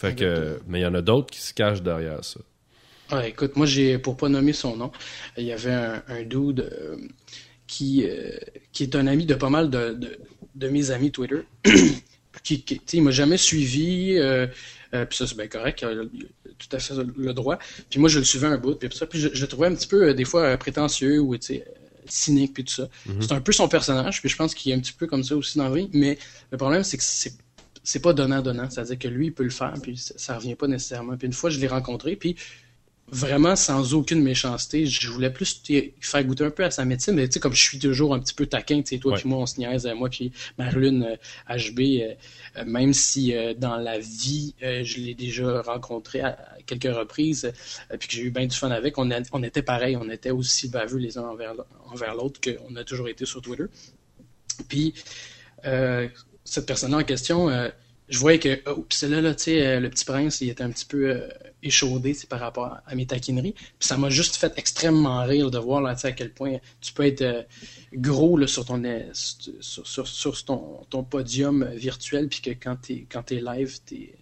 [0.00, 2.40] Fait que, mais il y en a d'autres qui se cachent derrière ça.
[3.12, 4.92] Ouais, écoute, moi, j'ai, pour pas nommer son nom,
[5.36, 6.96] il y avait un, un dude euh,
[7.66, 8.30] qui, euh,
[8.72, 10.18] qui est un ami de pas mal de, de,
[10.54, 11.42] de mes amis Twitter.
[12.42, 14.46] qui, qui- il m'a jamais suivi, euh,
[14.94, 15.84] euh, puis ça, c'est bien correct,
[16.58, 17.58] tout à fait le droit.
[17.90, 19.74] Puis moi, je le suivais un bout, puis ça, puis je, je le trouvais un
[19.74, 21.64] petit peu, des fois, prétentieux ou, tu sais,
[22.06, 22.88] cynique, puis tout ça.
[23.20, 25.36] C'est un peu son personnage, puis je pense qu'il est un petit peu comme ça
[25.36, 26.18] aussi dans la vie, mais
[26.50, 27.34] le problème, c'est que c'est
[27.82, 28.68] c'est pas donnant-donnant.
[28.70, 31.16] C'est-à-dire que lui, il peut le faire, puis ça, ça revient pas nécessairement.
[31.16, 32.36] Puis une fois, je l'ai rencontré, puis
[33.12, 35.60] vraiment sans aucune méchanceté, je voulais plus
[36.00, 38.20] faire goûter un peu à sa médecine, mais tu sais, comme je suis toujours un
[38.20, 41.02] petit peu taquin, tu sais, toi puis moi, on se niaise, euh, moi puis Marilyn
[41.02, 41.16] euh,
[41.58, 46.94] HB, euh, même si euh, dans la vie, je l'ai déjà rencontré à, à quelques
[46.94, 47.52] reprises,
[47.98, 50.30] puis que j'ai eu bien du fun avec, on, a- on était pareil, on était
[50.30, 53.64] aussi baveux les uns envers, l'autre qu'on a toujours été sur Twitter.
[54.68, 54.94] Puis,
[55.64, 56.08] euh,
[56.50, 57.68] cette personne-là en question, euh,
[58.10, 60.64] je voyais que, oh, puis celle-là, là, tu sais, euh, le petit prince, il était
[60.64, 61.28] un petit peu euh,
[61.62, 63.52] échaudé par rapport à, mes taquineries.
[63.52, 67.06] Puis ça m'a juste fait extrêmement rire de voir là, à quel point tu peux
[67.06, 67.42] être euh,
[67.94, 73.06] gros là, sur ton sur, sur, sur ton, ton podium virtuel, puis que quand t'es
[73.08, 74.14] quand t'es live, t'es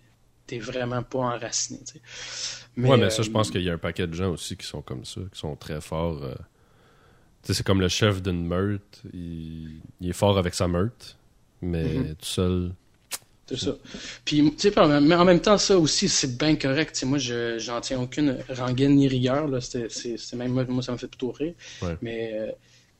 [0.46, 1.80] t'es vraiment pas enraciné.
[1.80, 2.88] Tu sais.
[2.88, 4.82] ouais, mais ça, je pense qu'il y a un paquet de gens aussi qui sont
[4.82, 6.22] comme ça, qui sont très forts.
[7.42, 9.02] c'est comme le chef d'une meute.
[9.14, 9.80] Il...
[10.00, 11.17] il est fort avec sa meute,
[11.62, 12.14] mais Mhm.
[12.16, 12.72] tout seul.
[13.48, 13.76] C'est ça.
[14.26, 16.92] Puis, tu sais, en même temps, ça aussi, c'est bien correct.
[16.92, 19.48] Tu sais, moi, je j'en tiens aucune rengaine ni rigueur.
[19.48, 19.60] Là.
[19.62, 19.88] C'est,
[20.34, 21.54] même moi, ça me fait plutôt rire.
[21.80, 21.96] Ouais.
[22.02, 22.52] Mais euh,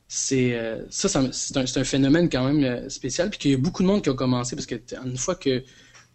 [0.07, 3.29] c'est euh, ça, c'est un, un phénomène quand même euh, spécial.
[3.29, 5.63] Puis qu'il y a beaucoup de monde qui a commencé parce que une fois que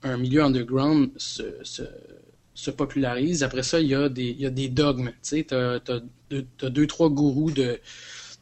[0.03, 1.83] un milieu underground se, se,
[2.55, 5.11] se popularise, après ça, il y a des, il y a des dogmes.
[5.11, 5.79] Tu sais, t'as,
[6.29, 7.79] deux, t'as deux, trois gourous de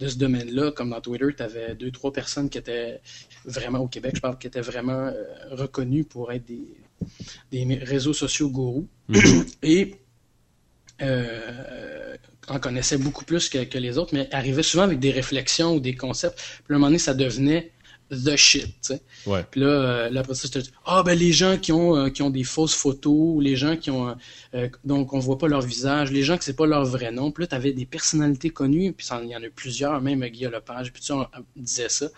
[0.01, 3.01] de ce domaine-là, comme dans Twitter, tu avais deux, trois personnes qui étaient
[3.45, 6.77] vraiment, au Québec, je parle, qui étaient vraiment euh, reconnues pour être des,
[7.51, 8.89] des réseaux sociaux gourous.
[9.63, 9.97] Et
[11.01, 12.17] euh,
[12.49, 15.81] en connaissaient beaucoup plus que, que les autres, mais arrivaient souvent avec des réflexions ou
[15.81, 16.39] des concepts.
[16.65, 17.73] Puis à un moment donné, ça devenait
[18.13, 18.93] the shit, tu.
[19.29, 19.45] Ouais.
[19.51, 21.97] Puis là, euh, là, après ça, je te dis, ah, ben, les gens qui ont,
[21.97, 24.15] euh, qui ont des fausses photos, les gens qui ont, euh,
[24.55, 27.31] euh, donc on voit pas leur visage, les gens que c'est pas leur vrai nom.
[27.31, 30.93] Puis là, t'avais des personnalités connues, puis il y en a plusieurs, même Guillaume Lepage,
[30.93, 31.27] puis on
[31.57, 32.09] disait ça.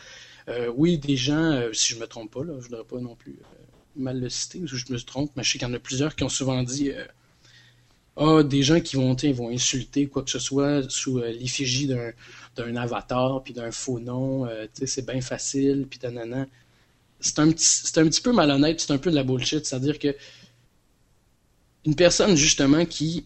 [0.48, 3.14] Euh, oui, des gens, euh, si je me trompe pas, là, je voudrais pas non
[3.14, 3.56] plus euh,
[3.96, 6.14] mal le citer, ou je me trompe, mais je sais qu'il y en a plusieurs
[6.16, 6.92] qui ont souvent dit,
[8.16, 12.12] ah, des gens qui vont, vont insulter quoi que ce soit sous l'effigie d'un
[12.56, 16.46] d'un avatar puis d'un faux nom, euh, c'est bien facile, puis nanana.
[17.20, 19.98] C'est un petit, c'est un petit peu malhonnête, c'est un peu de la bullshit, c'est-à-dire
[19.98, 20.14] que
[21.86, 23.24] une personne justement qui,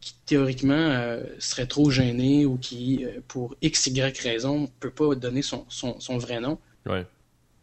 [0.00, 5.14] qui théoriquement euh, serait trop gênée ou qui, euh, pour x y raison, peut pas
[5.14, 7.04] donner son, son, son vrai nom, Ouais.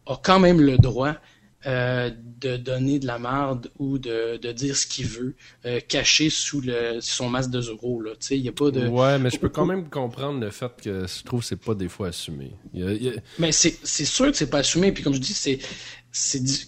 [0.06, 1.14] a quand même le droit
[1.66, 6.30] euh, de donner de la marde ou de, de dire ce qu'il veut, euh, caché
[6.30, 8.00] sous le, son masque de Zoro.
[8.02, 8.12] Là.
[8.30, 8.86] Il n'y a pas de.
[8.86, 11.74] Ouais, mais je peux quand même comprendre le fait que je trouve que c'est pas
[11.74, 12.52] des fois assumé.
[12.72, 14.92] Il y a- il y a- Mais c'est sûr que c'est pas assumé.
[14.92, 15.58] Puis comme je dis, c'est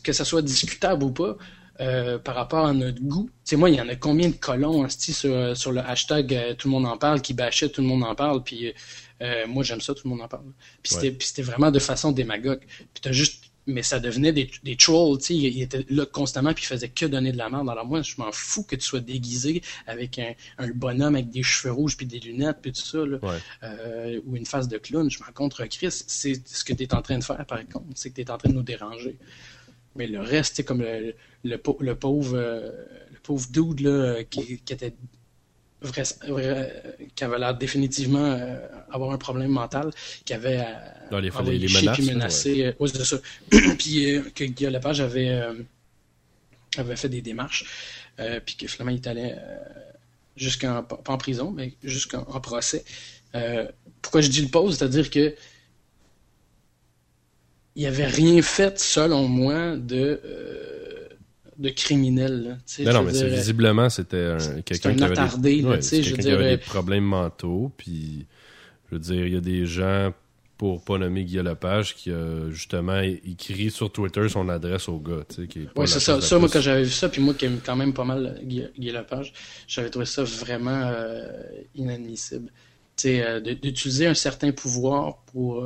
[0.03, 1.37] que ça soit discutable ou pas
[1.81, 3.29] euh, par rapport à notre goût.
[3.45, 6.35] Tu sais, moi, il y en a combien de colons esti, sur, sur le hashtag
[6.35, 8.43] euh, Tout le monde en parle, qui bâchait Tout le monde en parle.
[8.43, 8.73] Puis
[9.23, 10.45] euh, moi, j'aime ça, Tout le monde en parle.
[10.83, 12.61] Puis c'était vraiment de façon démagogue.
[12.67, 16.55] Puis t'as juste mais ça devenait des, des trolls, tu sais, ils étaient là constamment
[16.55, 17.69] puis ils faisaient que donner de la merde.
[17.69, 21.43] Alors moi, je m'en fous que tu sois déguisé avec un, un bonhomme avec des
[21.43, 23.37] cheveux rouges puis des lunettes puis tout ça, là, Ouais.
[23.65, 25.11] euh, ou une face de clown.
[25.11, 25.89] Je m'en contre Chris.
[26.07, 28.31] C'est ce que tu es en train de faire, par contre, c'est que tu es
[28.31, 29.19] en train de nous déranger.
[29.99, 32.71] Mais le reste, c'est comme le, le, le pauvre euh,
[33.13, 34.95] le pauvre dude là, qui, qui était
[35.83, 36.05] vrai,
[37.15, 38.39] qui avait l'air définitivement
[38.91, 39.91] avoir un problème mental,
[40.25, 40.65] qui avait
[41.11, 42.75] Dans les, les, les menaces, puis menacé.
[42.79, 42.89] Ouais.
[42.89, 43.19] ça.
[43.79, 45.41] puis que Guillaume Lepage avait,
[46.77, 47.65] avait fait des démarches,
[48.47, 49.35] puis que finalement il est allé
[50.37, 52.85] jusqu'en pas en prison, mais jusqu'en procès.
[54.03, 55.35] pourquoi je dis le pause, c'est-à-dire que
[57.79, 61.07] il avait rien fait, selon moi, de, euh,
[61.59, 62.59] de criminel.
[62.81, 67.71] non, non, mais visiblement, c'était quelqu'un qui, avait, des, qui avait des problèmes mentaux.
[67.77, 68.27] Puis,
[68.91, 70.13] je veux dire, il y a des gens,
[70.57, 75.23] pour pas nommer Guy Lepage, qui a justement écrit sur Twitter son adresse au gars.
[75.77, 76.21] Oui, c'est ça.
[76.21, 78.91] Ça, moi, quand j'avais vu ça, puis moi qui aime quand même pas mal Guy,
[78.91, 79.33] Lepage,
[79.69, 81.31] j'avais trouvé ça vraiment euh,
[81.77, 82.51] inadmissible.
[83.07, 85.65] Euh, d'utiliser un certain pouvoir pour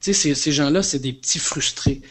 [0.00, 2.02] tu sais, ces, gens-là, c'est des petits frustrés.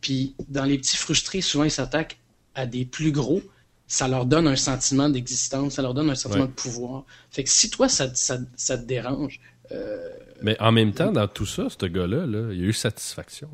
[0.00, 2.18] Puis dans les petits frustrés, souvent, ils s'attaquent
[2.54, 3.42] à des plus gros.
[3.86, 7.04] Ça leur donne un sentiment d'existence, ça leur donne un sentiment de pouvoir.
[7.30, 9.40] Fait que si toi, ça, te dérange.
[9.70, 10.08] Euh,
[10.42, 13.50] Mais en même temps, dans tout ça, ce gars-là, là, il a eu satisfaction.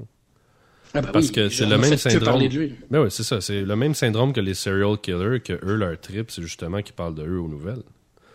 [0.95, 2.41] Ah ben Parce que c'est le même syndrome.
[2.41, 2.75] De lui.
[2.91, 3.41] Ben oui, c'est ça.
[3.41, 6.95] C'est le même syndrome que les serial killers, que eux, leur trip, c'est justement qu'ils
[6.95, 7.83] parlent de eux aux nouvelles.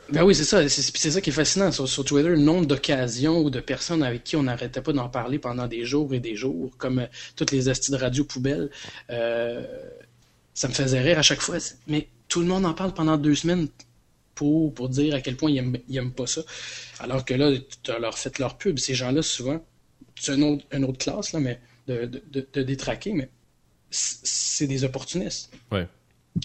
[0.09, 0.67] Ben oui, c'est ça.
[0.67, 4.35] C'est ça qui est fascinant sur, Twitter, le nombre d'occasions ou de personnes avec qui
[4.35, 7.69] on n'arrêtait pas d'en parler pendant des jours et des jours, comme euh, toutes les
[7.69, 8.69] astis de radio poubelles.
[9.09, 9.65] Euh,
[10.53, 11.57] ça me faisait rire à chaque fois.
[11.87, 13.67] Mais tout le monde en parle pendant deux semaines
[14.35, 16.41] pour, pour dire à quel point ils n'aiment pas ça.
[16.99, 17.51] Alors que là,
[17.83, 18.79] tu as leur fait leur pub.
[18.79, 19.63] Ces gens-là, souvent,
[20.19, 23.29] c'est une autre, une autre classe, là, mais de, de, de détraquer, mais
[23.89, 25.51] c'est des opportunistes.
[25.71, 25.87] Ouais.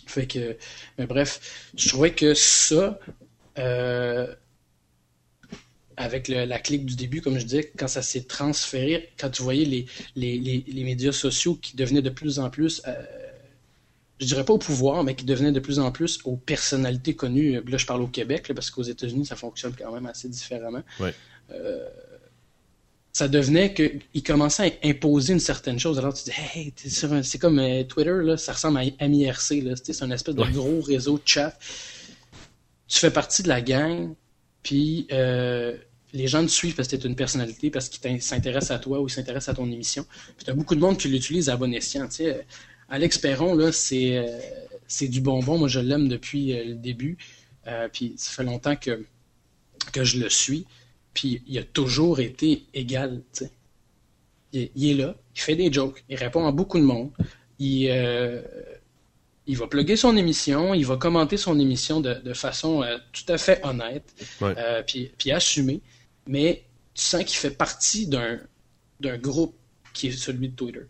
[0.06, 0.56] Fait que,
[0.98, 2.98] mais bref, je trouvais que ça,
[3.58, 4.34] euh,
[5.96, 9.64] avec la clique du début, comme je disais, quand ça s'est transféré, quand tu voyais
[9.64, 12.94] les, les, médias sociaux qui devenaient de plus en plus, euh,
[14.20, 17.60] je dirais pas au pouvoir, mais qui devenaient de plus en plus aux personnalités connues.
[17.66, 20.82] Là, je parle au Québec, parce qu'aux États-Unis, ça fonctionne quand même assez différemment.
[21.50, 21.88] Euh,
[23.12, 25.98] ça devenait qu'ils commençaient à imposer une certaine chose.
[25.98, 29.40] Alors tu dis, hey, c'est comme Twitter, là, ça ressemble à MIRC,
[29.82, 31.58] c'est un espèce de gros réseau de chat
[32.88, 34.14] tu fais partie de la gang,
[34.62, 35.76] puis euh,
[36.12, 39.00] les gens te suivent parce que tu es une personnalité, parce qu'ils s'intéressent à toi
[39.00, 40.06] ou s'intéressent à ton émission.
[40.36, 42.08] Puis tu as beaucoup de monde qui l'utilise à bon escient.
[42.88, 44.40] Alex Perron, là, c'est, euh,
[44.86, 45.58] c'est du bonbon.
[45.58, 47.18] Moi, je l'aime depuis euh, le début.
[47.92, 49.04] puis ça fait longtemps que,
[49.92, 50.64] que je le suis.
[51.12, 53.20] Puis il a toujours été égal.
[54.54, 57.10] Il, il, est là, il fait des jokes, il répond à beaucoup de monde.
[57.58, 57.88] Il,
[59.48, 63.38] il va plugger son émission, il va commenter son émission de, façon euh, tout à
[63.38, 65.80] fait honnête, euh, puis, puis assumée,
[66.26, 68.38] mais tu sens qu'il fait partie d'un,
[69.00, 69.56] d'un groupe
[69.94, 70.82] qui est celui de Twitter.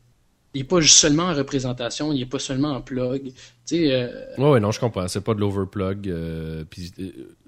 [0.55, 3.33] Il n'est pas seulement en représentation, il n'est pas seulement en plug.
[3.65, 4.35] Tu euh...
[4.39, 5.07] ouais, non, je comprends.
[5.07, 6.09] C'est pas de l'overplug.
[6.09, 6.93] Euh, puis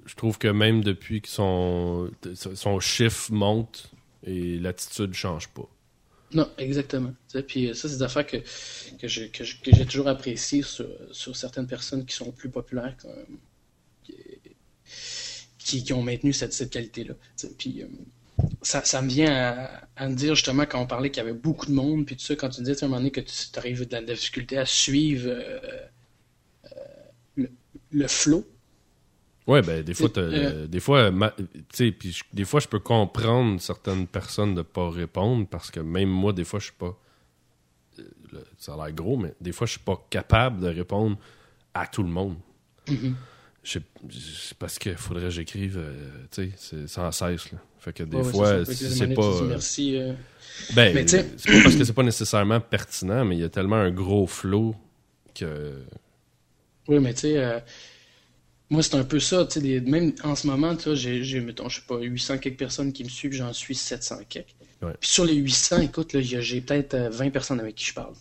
[0.07, 3.91] je trouve que même depuis que son, son chiffre monte
[4.25, 5.69] et l'attitude change pas.
[6.33, 7.13] Non, exactement.
[7.49, 8.37] Puis euh, ça, c'est des affaires que,
[8.99, 12.97] que, j'ai toujours appréciées sur, sur, certaines personnes qui sont plus populaires,
[15.59, 17.15] qui, qui, ont maintenu cette, cette qualité-là.
[17.59, 17.87] Puis euh,
[18.63, 21.67] ça, ça, me vient à, me dire justement quand on parlait qu'il y avait beaucoup
[21.67, 23.87] de monde, puis tout ça, quand tu disais à un moment donné que tu arrives
[23.89, 25.61] de la difficulté à suivre euh,
[27.35, 27.51] le,
[27.91, 28.47] le flow
[29.51, 31.95] Ouais, ben des fois, euh, des fois, tu sais,
[32.33, 36.45] des fois, je peux comprendre certaines personnes de pas répondre parce que même moi, des
[36.45, 36.97] fois, je suis pas.
[37.99, 38.05] Euh,
[38.59, 41.19] ça a l'air gros, mais des fois, je suis pas capable de répondre
[41.75, 42.37] à tout le monde.
[43.65, 43.83] C'est
[44.57, 47.51] parce qu'il faudrait que j'écrive, euh, tu sais, sans cesse.
[47.51, 47.59] Là.
[47.81, 49.43] Fait que des fois, c'est pas.
[49.49, 49.99] Merci.
[50.77, 53.91] Ben, c'est pas parce que c'est pas nécessairement pertinent, mais il y a tellement un
[53.91, 54.77] gros flot
[55.35, 55.75] que.
[56.87, 57.65] Oui, mais tu sais
[58.71, 59.47] moi, c'est un peu ça.
[59.61, 63.33] Même en ce moment, j'ai, mettons, je sais pas, 800 quelques personnes qui me suivent,
[63.33, 64.55] j'en suis 700 quelques.
[64.81, 68.15] Puis sur les 800, écoute, là, j'ai peut-être 20 euh, personnes avec qui je parle.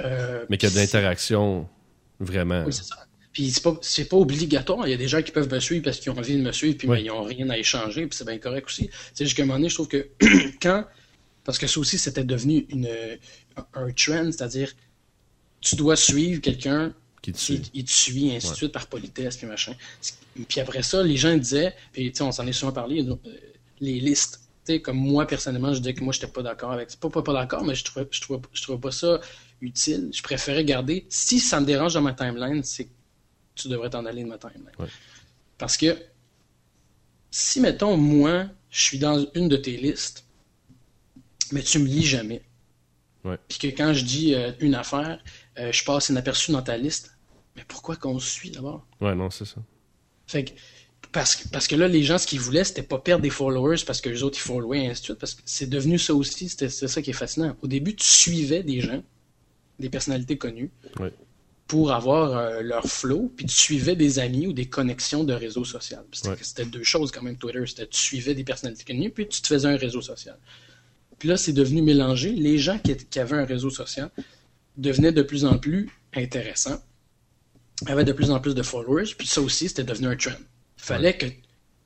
[0.00, 1.68] Euh, Mais qu'il y a de l'interaction,
[2.20, 2.64] vraiment.
[2.64, 2.96] Oui, c'est ça.
[3.32, 4.86] Puis c'est pas, pas obligatoire.
[4.86, 6.52] Il y a des gens qui peuvent me suivre parce qu'ils ont envie de me
[6.52, 8.90] suivre, puis ben, ils n'ont rien à échanger, puis c'est bien correct aussi.
[9.14, 10.08] C'est juste qu'à un moment donné, je trouve que
[10.62, 10.84] quand.
[11.44, 12.88] Parce que ça aussi, c'était devenu une,
[13.56, 14.72] un trend, c'est-à-dire,
[15.60, 17.62] tu dois suivre quelqu'un qui te suit.
[17.74, 19.74] Il, te suit, ainsi de suite, par politesse, puis machin.
[20.48, 23.16] Puis après ça, les gens disaient, puis on s'en est souvent parlé, euh,
[23.80, 24.40] les listes.
[24.82, 26.96] comme moi, personnellement, je disais que moi, je n'étais pas d'accord avec ça.
[27.00, 29.20] Pas, pas, pas d'accord, mais je trouvais, je, trouvais, je trouvais pas ça
[29.60, 30.10] utile.
[30.12, 31.06] Je préférais garder.
[31.08, 32.90] Si ça me dérange dans ma timeline, c'est que
[33.54, 34.70] tu devrais t'en aller de ma timeline.
[35.56, 35.98] Parce que
[37.30, 40.24] si, mettons, moi, je suis dans une de tes listes,
[41.52, 42.42] mais tu me lis jamais.
[43.48, 45.22] Puis que quand je dis euh, une affaire,
[45.58, 47.12] euh, je passe inaperçu dans ta liste,
[47.56, 48.86] Mais pourquoi qu'on se suit d'abord?
[49.00, 49.56] Ouais, non, c'est ça.
[50.28, 50.50] Fait que,
[51.10, 53.82] parce, que- parce que là, les gens, ce qu'ils voulaient, c'était pas perdre des followers
[53.84, 55.18] parce que les autres, ils followaient, et ainsi de suite.
[55.18, 56.48] Parce que c'est devenu ça aussi.
[56.48, 57.56] C'est ça qui est fascinant.
[57.62, 59.02] Au début, tu suivais des gens,
[59.80, 61.12] des personnalités connues, Ouais.
[61.66, 65.64] pour avoir euh, leur flow, puis tu suivais des amis ou des connexions de réseaux
[65.64, 65.98] sociaux.
[66.12, 66.68] C'était Ouais.
[66.68, 67.64] deux choses quand même, Twitter.
[67.66, 70.38] C'était tu suivais des personnalités connues, puis tu te faisais un réseau social.
[71.18, 72.30] Puis là, c'est devenu mélangé.
[72.32, 74.10] Les gens qui, qui avaient un réseau social
[74.78, 76.80] devenaient de plus en plus intéressants,
[77.86, 80.32] avaient de plus en plus de followers, puis ça aussi, c'était devenu un trend.
[80.76, 81.26] Fallait que,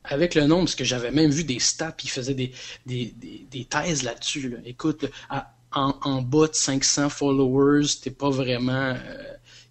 [0.04, 2.52] avec le nombre, parce que j'avais même vu des stats, puis ils faisaient des,
[2.86, 4.48] des, des, des thèses là-dessus.
[4.50, 4.56] là.
[4.64, 9.22] Écoute, à- en, en bas de 500 followers, t'es pas vraiment euh,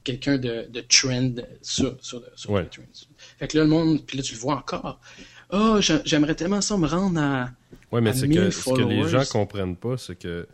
[0.03, 2.63] quelqu'un de, de trend sur, sur, sur Ouais.
[2.63, 2.81] les trends.
[3.37, 4.99] Fait que là, le monde, puis là, tu le vois encore.
[5.51, 7.51] Oh, j'a- j'aimerais tellement ça me rendre à.
[7.91, 10.47] Ouais, mais à c'est 1000 que ce que les gens comprennent pas, c'est que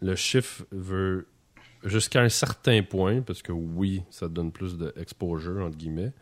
[0.00, 1.26] le chiffre veut
[1.88, 6.12] jusqu'à un certain point, parce que oui, ça te donne plus d'exposure, entre guillemets,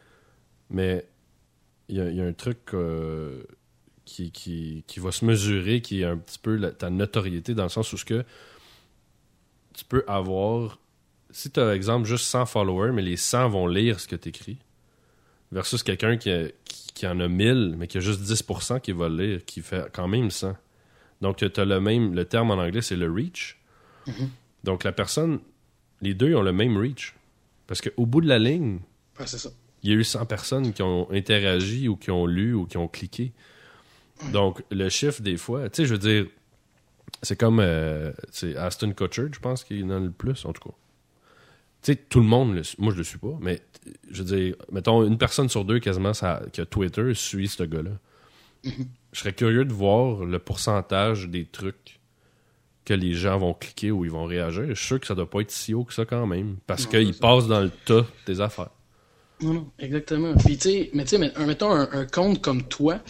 [0.70, 1.06] mais
[1.88, 3.42] il y, a- il y a un truc euh,
[4.04, 7.62] qui, qui, qui va se mesurer, qui est un petit peu la- ta notoriété, dans
[7.64, 8.24] le sens où ce que
[9.74, 10.78] tu peux avoir,
[11.30, 14.30] si tu as, exemple, juste 100 followers, mais les 100 vont lire ce que tu
[14.30, 14.58] écris,
[15.52, 16.30] versus quelqu'un qui,
[16.64, 19.60] qui, qui en a 1000, mais qui a juste 10% qui va le lire, qui
[19.60, 20.56] fait quand même 100.
[21.20, 23.58] Donc, tu as le même, le terme en anglais, c'est le reach.
[24.64, 25.40] Donc, la personne,
[26.02, 27.14] les deux ont le même reach.
[27.66, 28.78] Parce qu'au bout de la ligne,
[29.18, 29.50] Ouais, c'est ça.
[29.82, 32.76] il y a eu 100 personnes qui ont interagi ou qui ont lu ou qui
[32.76, 33.32] ont cliqué.
[34.32, 36.26] Donc, le chiffre, des fois, tu sais, je veux dire,
[37.22, 40.68] c'est comme euh, c'est Aston Kutcher, je pense, qui en a le plus, en tout
[40.68, 40.74] cas.
[41.82, 43.60] Tu sais, tout le monde, le moi je le suis pas, mais
[44.10, 47.62] je veux dire, mettons, une personne sur deux quasiment ça, qui a Twitter suit ce
[47.62, 47.90] gars-là.
[48.64, 52.00] Je serais curieux de voir le pourcentage des trucs
[52.86, 54.64] que les gens vont cliquer ou ils vont réagir.
[54.68, 56.86] Je suis sûr que ça doit pas être si haut que ça quand même, parce
[56.86, 58.70] qu'ils passent dans le tas des affaires.
[59.42, 60.34] Non, non, exactement.
[60.36, 63.00] Puis, tu sais, mais tu sais, mais- mettons un, un compte comme toi,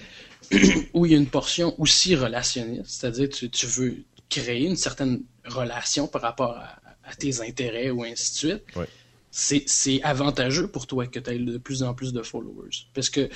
[0.94, 3.96] où il y a une portion aussi relationniste, c'est-à-dire tu, tu veux
[4.28, 8.88] créer une certaine relation par rapport à, à tes intérêts ou ainsi de suite, Ouais.
[9.30, 12.86] c'est avantageux pour toi que tu aies de plus en plus de followers.
[12.94, 13.28] Parce que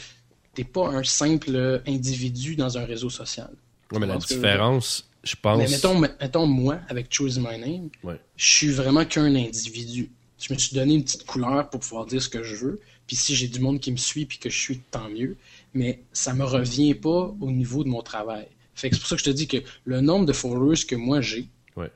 [0.55, 3.51] t'es pas un simple individu dans un réseau social.
[3.93, 5.59] Ouais, mais la différence, je pense.
[5.59, 8.21] Mais mettons, mettons moi, avec Choose My Name, Ouais.
[8.37, 10.11] je suis vraiment qu'un individu.
[10.39, 12.81] Je me suis donné une petite couleur pour pouvoir dire ce que je veux.
[13.07, 15.37] Puis si j'ai du monde qui me suit puis que je suis, tant mieux.
[15.75, 18.47] Mais ça me revient pas au niveau de mon travail.
[18.75, 20.95] Fait que c'est pour ça que je te dis que le nombre de followers que
[20.95, 21.91] moi j'ai, Ouais.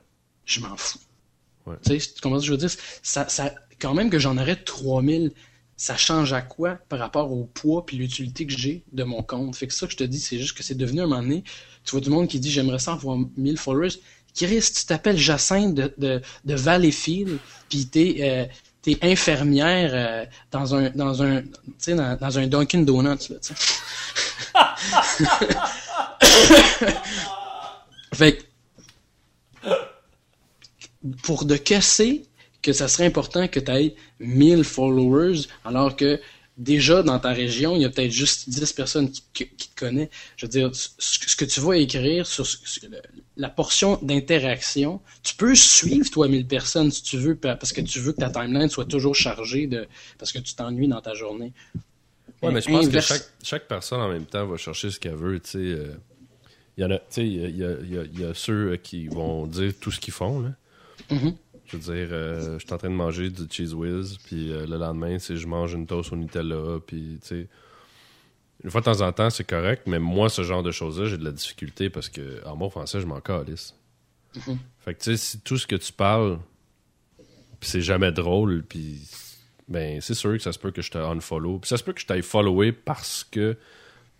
[0.45, 0.99] je m'en fous.
[1.65, 1.75] Ouais.
[1.83, 2.69] Tu sais, que je veux dire?
[3.01, 5.31] Ça, ça, quand même que j'en aurais 3000,
[5.77, 9.55] ça change à quoi par rapport au poids puis l'utilité que j'ai de mon compte?
[9.55, 11.43] Fait que ça que je te dis, c'est juste que c'est devenu un moment donné,
[11.83, 13.99] tu vois du monde qui dit j'aimerais ça avoir 1000 followers.
[14.35, 18.45] Chris, tu t'appelles Jacinthe de, de, de Valleyfield, puis t'es euh,
[18.81, 21.43] t'es infirmière euh, dans un dans un
[21.87, 23.37] dans, dans un Dunkin Donuts là,
[28.13, 28.43] fait que,
[31.23, 32.25] pour de casser
[32.65, 36.19] que ça serait important que tu aies 1000 followers alors que
[36.57, 39.79] déjà dans ta région, il y a peut-être juste 10 personnes qui, qui- qui te
[39.79, 40.09] connaissent.
[40.37, 42.45] Je veux dire, ce, que tu vas écrire sur,
[43.37, 47.81] la portion d'interaction, tu peux suivre toi 1000 personnes si tu veux pa- parce que
[47.81, 49.85] tu veux que ta timeline soit toujours chargée de
[50.17, 51.53] parce que tu t'ennuies dans ta journée.
[52.41, 55.15] Ouais, mais je pense que chaque, chaque personne en même temps va chercher ce qu'elle
[55.15, 55.93] veut, euh,
[56.77, 58.25] Il y en a, il y a, il y a- il y a- il y
[58.25, 60.49] a ceux euh, qui vont dire tout ce qu'ils font, là.
[61.11, 61.35] Mhm.
[61.67, 64.65] Je veux dire, euh, je suis en train de manger du cheese whiz, puis euh,
[64.67, 67.47] le lendemain, c'est je mange une toast au Nutella, puis tu sais.
[68.63, 71.17] Une fois de temps en temps, c'est correct, mais moi, ce genre de choses-là, j'ai
[71.17, 73.75] de la difficulté parce que, en bon français, je m'en calisse.
[74.35, 74.57] Mhm.
[74.79, 76.39] Fait que, tu sais, si tout ce que tu parles,
[77.59, 79.01] puis c'est jamais drôle, puis
[79.67, 81.59] ben, c'est sûr que ça se peut que je te unfollow.
[81.59, 83.57] Puis ça se peut que je t'aille follower parce que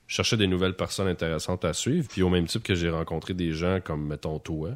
[0.07, 3.33] je cherchais des nouvelles personnes intéressantes à suivre, puis au même type que j'ai rencontré
[3.33, 4.71] des gens comme, mettons, toi.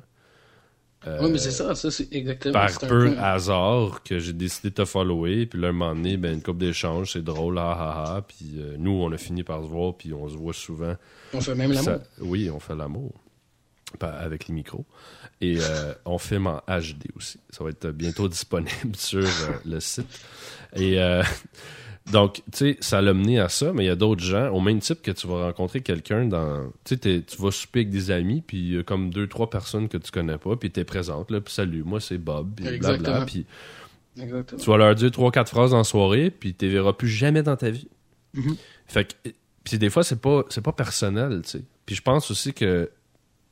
[1.08, 2.54] Euh, Oui, mais c'est ça, ça c'est exactement.
[2.54, 6.34] par peu hasard que j'ai décidé de te follower puis là un moment donné ben
[6.34, 9.64] une coupe d'échanges c'est drôle ah ah ah puis euh, nous on a fini par
[9.64, 10.96] se voir puis on se voit souvent
[11.34, 12.00] On fait même l'amour.
[12.20, 13.14] Oui on fait l'amour
[14.02, 14.86] avec les micros
[15.40, 19.24] et euh, on filme en HD aussi ça va être bientôt disponible sur
[19.66, 20.20] le site
[20.76, 21.00] et
[22.12, 24.62] donc tu sais ça l'a mené à ça mais il y a d'autres gens au
[24.62, 28.12] même type que tu vas rencontrer quelqu'un dans tu sais tu vas souper avec des
[28.12, 30.84] amis puis il y a comme deux trois personnes que tu connais pas puis t'es
[30.84, 33.46] présente là puis salut moi c'est Bob puis blabla puis
[34.18, 34.62] Exactement.
[34.62, 37.44] tu vas leur dire trois, quatre phrases en soirée, puis tu les verras plus jamais
[37.44, 37.88] dans ta vie.
[38.34, 38.56] Mhm.
[38.88, 39.30] Fait que,
[39.64, 41.62] puis des fois, c'est pas, c'est pas personnel, tu sais.
[41.86, 42.90] Puis je pense aussi que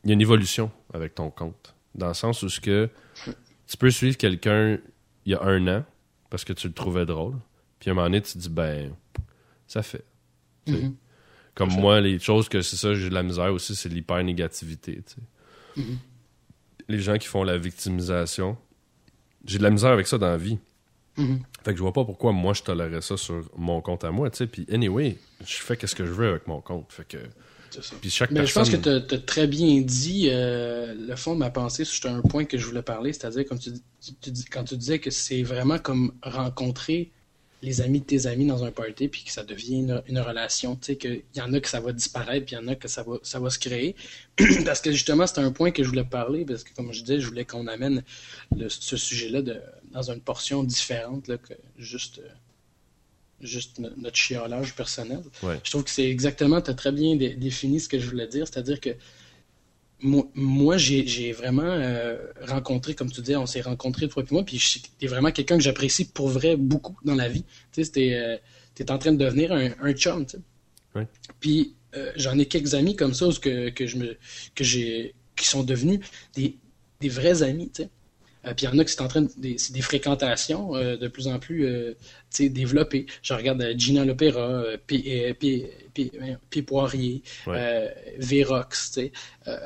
[0.04, 1.76] il y a une évolution avec ton compte.
[1.96, 2.90] Dans le sens où ce que
[3.68, 4.78] tu peux suivre quelqu'un
[5.26, 5.84] il y a un an,
[6.30, 7.36] parce que tu le trouvais drôle.
[7.80, 8.92] Puis à un moment donné, tu te dis, ben,
[9.68, 10.04] ça fait.
[10.68, 10.96] Mhm.
[11.56, 11.78] Comme Ça.
[11.80, 15.02] moi, les choses que c'est ça, j'ai de la misère aussi, c'est l'hyper-négativité.
[15.76, 15.98] Mhm.
[16.90, 18.58] Les gens qui font la victimisation,
[19.46, 20.58] j'ai de la misère avec ça dans la vie.
[21.18, 21.40] Mhm.
[21.64, 24.30] Fait que je vois pas pourquoi moi je tolérais ça sur mon compte à moi,
[24.30, 24.48] tu sais.
[24.48, 26.92] Puis anyway, je fais qu'est-ce que je veux avec mon compte.
[26.92, 27.18] Fait que.
[28.02, 31.40] Puis chaque Mais je pense que tu as, très bien dit euh, le fond de
[31.40, 34.46] ma pensée sur un point que je voulais parler, c'est-à-dire comme tu, tu- tu dis-
[34.46, 37.12] quand tu disais que c'est vraiment comme rencontrer
[37.68, 40.76] les amis de tes amis dans un party puis que ça devient une, une relation,
[40.76, 42.76] tu sais qu'il y en a que ça va disparaître puis il y en a
[42.76, 43.96] que ça va ça va se créer
[44.66, 47.20] parce que justement c'est un point que je voulais parler parce que comme je disais,
[47.20, 48.04] je voulais qu'on amène
[48.56, 49.42] le- ce sujet-là
[49.92, 52.28] dans une portion différente là, que juste euh,
[53.42, 55.22] juste no- notre chiolage personnel.
[55.44, 55.60] Ouais.
[55.64, 58.28] Je trouve que c'est exactement, tu as très bien dé- défini ce que je voulais
[58.28, 58.90] dire, c'est-à-dire que
[60.02, 64.44] moi, moi, j'ai vraiment euh, rencontré, comme tu dis, on s'est rencontrés toi et moi,
[64.44, 64.62] puis
[65.00, 67.44] t'es vraiment quelqu'un que j'apprécie pour vrai beaucoup dans la vie.
[67.72, 68.38] Tu sais, t'es euh,
[68.76, 71.08] t'es en train de devenir un, un chum, tu sais.
[71.40, 74.18] Puis euh, j'en ai quelques amis comme ça que, que je me
[74.56, 76.00] que j'ai qui sont devenus
[76.36, 76.58] des,
[77.00, 77.90] des vrais amis, tu sais.
[78.56, 81.08] Puis il y en a qui sont en train de des, c'est des fréquentations de
[81.08, 81.68] plus en plus
[82.40, 83.06] développées.
[83.22, 84.78] Je regarde Gina Lopera, euh,
[85.98, 87.56] P, euh, P- P- P- Poirier, Ouais.
[87.58, 88.46] euh, tu
[88.78, 89.12] sais.
[89.48, 89.58] Euh,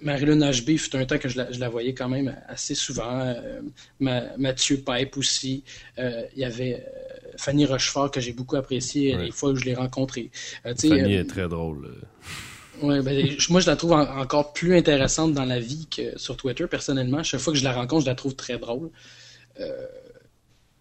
[0.00, 3.20] Marilyn HB, fut un temps que je la, je la voyais quand même assez souvent.
[3.20, 3.60] Euh,
[4.00, 5.64] Ma- Mathieu Pipe aussi.
[5.98, 6.84] Euh, Il y avait
[7.38, 9.24] Fanny Rochefort que j'ai beaucoup apprécié Ouais.
[9.26, 10.30] les fois où je l'ai rencontrée.
[10.66, 11.94] Euh, Fanny est très drôle.
[12.82, 16.36] Ouais, ben, moi, je la trouve en- encore plus intéressante dans la vie que sur
[16.36, 17.22] Twitter, personnellement.
[17.22, 18.90] Chaque fois que je la rencontre, je la trouve très drôle.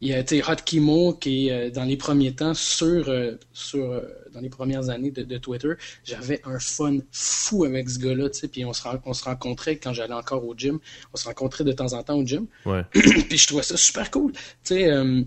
[0.03, 3.37] Il y a tu Hot Kimo qui est euh, dans les premiers temps sur, euh,
[3.53, 4.01] sur euh,
[4.33, 5.71] dans les premières années de, de Twitter.
[6.03, 9.77] J'avais un fun fou avec ce gars-là, tu sais, puis on se, on se rencontrait
[9.77, 10.79] quand j'allais encore au gym.
[11.13, 12.47] On se rencontrait de temps en temps au gym.
[12.65, 12.81] Ouais.
[12.91, 14.33] puis je trouvais ça super cool.
[14.33, 15.21] Tu sais, euh,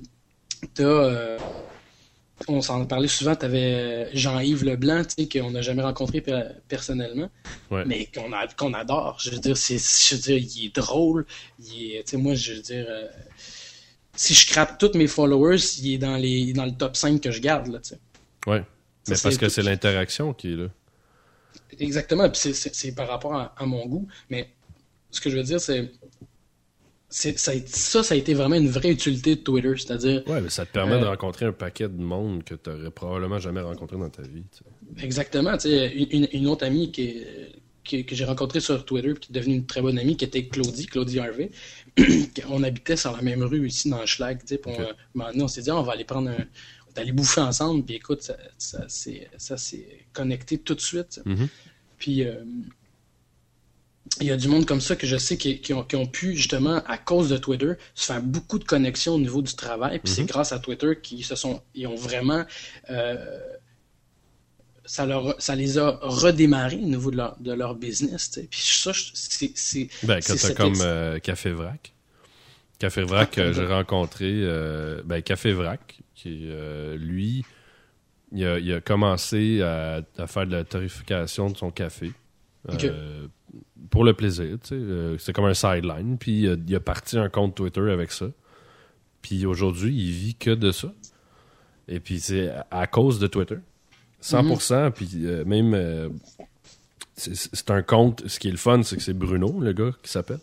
[0.74, 1.38] t'as, euh,
[2.48, 7.30] on s'en parlait souvent, t'avais Jean-Yves Leblanc, tu sais, qu'on n'a jamais rencontré per- personnellement,
[7.70, 7.84] Ouais.
[7.86, 8.10] mais
[8.58, 9.16] qu'on adore.
[9.22, 11.24] Je veux dire, c'est, je veux dire, il est drôle.
[11.60, 12.86] Il est, tu sais, moi, je veux dire,
[14.16, 17.30] si je crappe tous mes followers, il est dans les, dans le top 5 que
[17.30, 17.78] je garde, là.
[18.46, 18.62] Ouais.
[19.08, 20.66] Mais parce que c'est l'interaction qui est là.
[21.78, 24.48] Exactement, puis c'est- par rapport à, à mon goût, mais
[25.10, 25.92] ce que je veux dire, c'est,
[27.08, 27.30] ça,
[27.66, 30.72] ça, ça a été vraiment une vraie utilité de Twitter, c'est-à-dire, Ouais, mais ça te
[30.72, 34.10] permet Euh, de rencontrer un paquet de monde que tu n'aurais probablement jamais rencontré dans
[34.10, 34.42] ta vie.
[35.02, 35.56] Exactement.
[35.64, 37.52] Une, une- autre amie qui est-
[37.84, 40.24] qui- que j'ai rencontrée sur Twitter, puis qui est devenue une très bonne amie, qui
[40.24, 41.50] était Claudie, Claudie Harvey.
[42.48, 44.40] on habitait sur la même rue ici dans Schlag.
[44.40, 46.30] Tu sais, puis on, un moment donné, on s'est dit, Ah, on va aller prendre
[46.30, 46.34] un.
[46.88, 50.80] On va aller bouffer ensemble, puis écoute, ça, ça, s'est- ça s'est connecté tout de
[50.80, 51.20] suite.
[51.26, 51.48] Mhm.
[51.98, 52.42] Puis euh,
[54.20, 56.06] il y a du monde comme ça que je sais qui, qui ont, qui ont
[56.06, 59.98] pu, justement, à cause de Twitter, se faire beaucoup de connexions au niveau du travail.
[59.98, 60.28] Puis c'est Mhm.
[60.28, 61.60] grâce à Twitter qu'ils se sont.
[61.74, 62.44] Ils ont vraiment.
[62.90, 63.38] euh,
[64.86, 68.28] ça, leur, ça les a redémarrés au niveau de leur, de leur business.
[68.50, 69.52] Puis ça, c'est.
[69.56, 71.92] c'est- Ben, quand t'as comme euh, Café Vrac.
[72.78, 77.44] Café Vrac, Ah, euh, j'ai rencontré ben, ben, Café Vrac, qui euh, lui,
[78.32, 82.12] il a, il a commencé à, à faire de la tarification de son café.
[82.90, 83.26] euh,
[83.90, 84.74] pour le plaisir, tu sais.
[84.74, 86.18] euh, c'est comme un sideline.
[86.18, 88.26] Puis euh, il a parti un compte Twitter avec ça.
[89.22, 90.92] Puis aujourd'hui, il vit que de ça.
[91.88, 93.56] Et puis c'est à cause de Twitter.
[94.22, 94.90] 100%.
[94.90, 96.08] Puis euh, même, euh,
[97.16, 98.22] c'est un compte.
[98.26, 100.40] Ce qui est le fun, c'est que c'est Bruno, le gars qui s'appelle.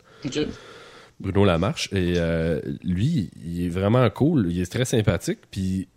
[1.20, 1.90] Bruno Lamarche.
[1.94, 4.52] Et euh, lui, il est vraiment cool.
[4.52, 5.40] Il est très sympathique.
[5.52, 5.88] Puis,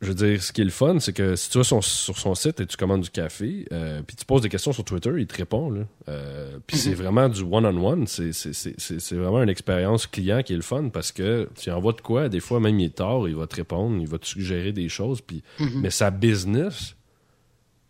[0.00, 2.16] je veux dire, ce qui est le fun, c'est que si tu vas son- sur
[2.18, 5.10] son site et tu commandes du café, euh, puis tu poses des questions sur Twitter,
[5.18, 5.70] il te répond.
[5.70, 5.80] Là.
[6.08, 8.06] Euh, puis c'est vraiment du one-on-one.
[8.06, 11.48] C'est- c'est- C'est c'est- c'est vraiment une expérience client qui est le fun parce que
[11.58, 14.06] tu envoies de quoi, des fois, même il est tard, il va te répondre, il
[14.06, 15.20] va te suggérer des choses.
[15.20, 15.42] Puis,
[15.82, 16.94] Mais sa business,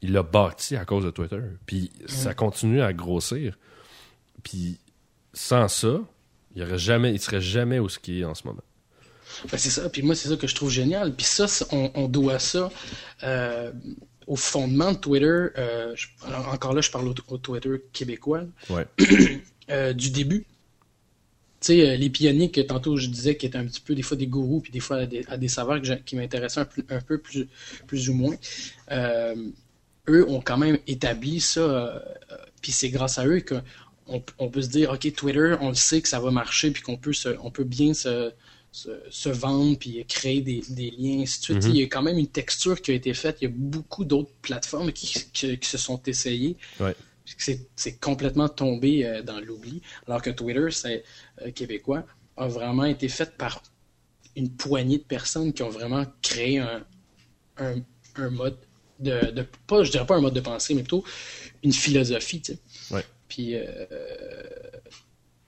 [0.01, 1.41] il l'a bâti à cause de Twitter.
[1.67, 3.59] Puis ça continue à grossir.
[4.43, 4.79] Puis
[5.35, 6.01] sans ça,
[6.57, 8.63] il ne jamais, il serait jamais où ce qu'il est en ce moment.
[9.51, 9.89] Ben, c'est ça.
[9.89, 11.15] Puis moi, c'est ça que je trouve génial.
[11.15, 12.71] Puis ça, on, on doit ça
[13.23, 13.73] euh,
[14.27, 15.27] au fondement de Twitter.
[15.59, 16.09] euh, je-
[16.53, 18.45] encore là, je parle au, au Twitter québécois.
[18.71, 18.87] Ouais.
[19.71, 20.47] euh, du début.
[21.61, 24.17] Tu sais, les pionniers que tantôt je disais qui étaient un petit peu des fois
[24.17, 26.85] des gourous, puis des fois à des, à des saveurs que qui m'intéressaient un, peu-
[26.89, 27.49] un peu plus,
[27.89, 28.37] plus ou moins,
[30.09, 32.03] eux ont quand même établi ça,
[32.63, 36.01] puis c'est grâce à eux qu'on on peut se dire, OK, Twitter, on le sait
[36.01, 38.33] que ça va marcher, puis qu'on peut, se, on peut bien se,
[38.79, 41.63] se, se vendre, puis créer des, des liens, ainsi de suite.
[41.63, 43.39] Sais, Il y a quand même une texture qui a été faite.
[43.41, 46.95] Il y a beaucoup d'autres plateformes qui, qui, qui se sont essayées Ouais.
[47.47, 51.05] c'est c'est complètement tombé euh, dans l'oubli, alors que Twitter, c'est
[51.43, 52.03] euh, québécois,
[52.37, 53.63] a vraiment été fait par
[54.37, 56.85] une poignée de personnes qui ont vraiment créé un,
[57.57, 57.75] un,
[58.17, 58.57] un mode
[59.01, 61.05] de, de, pas, je dirais pas un mode de pensée, mais plutôt
[61.63, 62.95] une philosophie, tu sais.
[62.95, 63.05] Ouais.
[63.29, 63.67] Puis, euh,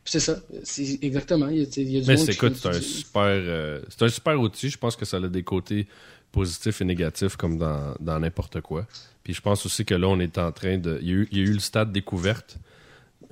[0.05, 1.49] c'est ça, c'est exactement.
[1.49, 3.81] Il y a, il y a du Mais monde c'est écoute, c'est un super, euh,
[3.89, 4.71] c'est un super outil.
[4.71, 5.87] Je pense que ça a des côtés
[6.33, 8.87] positifs et négatifs comme dans dans n'importe quoi.
[9.23, 10.99] Puis je pense aussi que là, on est en train de.
[11.03, 12.59] Il y a eu, il y a eu le stade découverte.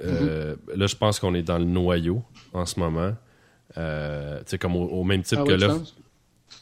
[0.04, 3.14] Euh, Là, je pense qu'on est dans le noyau en ce moment.
[3.76, 5.76] Euh, tu sais, comme au, au même type Ah que là.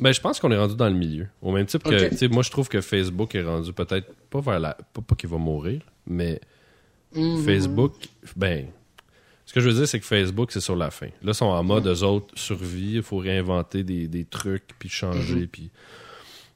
[0.01, 1.29] Ben, je pense qu'on est rendu dans le milieu.
[1.43, 4.75] Au même type que, moi, je trouve que Facebook est rendu peut-être pas vers la,
[4.93, 6.41] pas, pas qu'il va mourir, mais
[7.15, 7.45] Mhm.
[7.45, 7.93] Facebook,
[8.35, 8.67] ben,
[9.47, 11.07] ce que je veux dire, c'est que Facebook, c'est sur la fin.
[11.23, 14.89] Là, ils sont en mode, eux autres, survie, il faut réinventer des, des trucs, puis
[14.89, 15.47] changer, Mhm.
[15.49, 15.71] puis...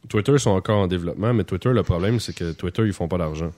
[0.08, 3.18] Twitter sont encore en développement, mais Twitter, le problème, c'est que Twitter, ils font pas
[3.18, 3.52] d'argent.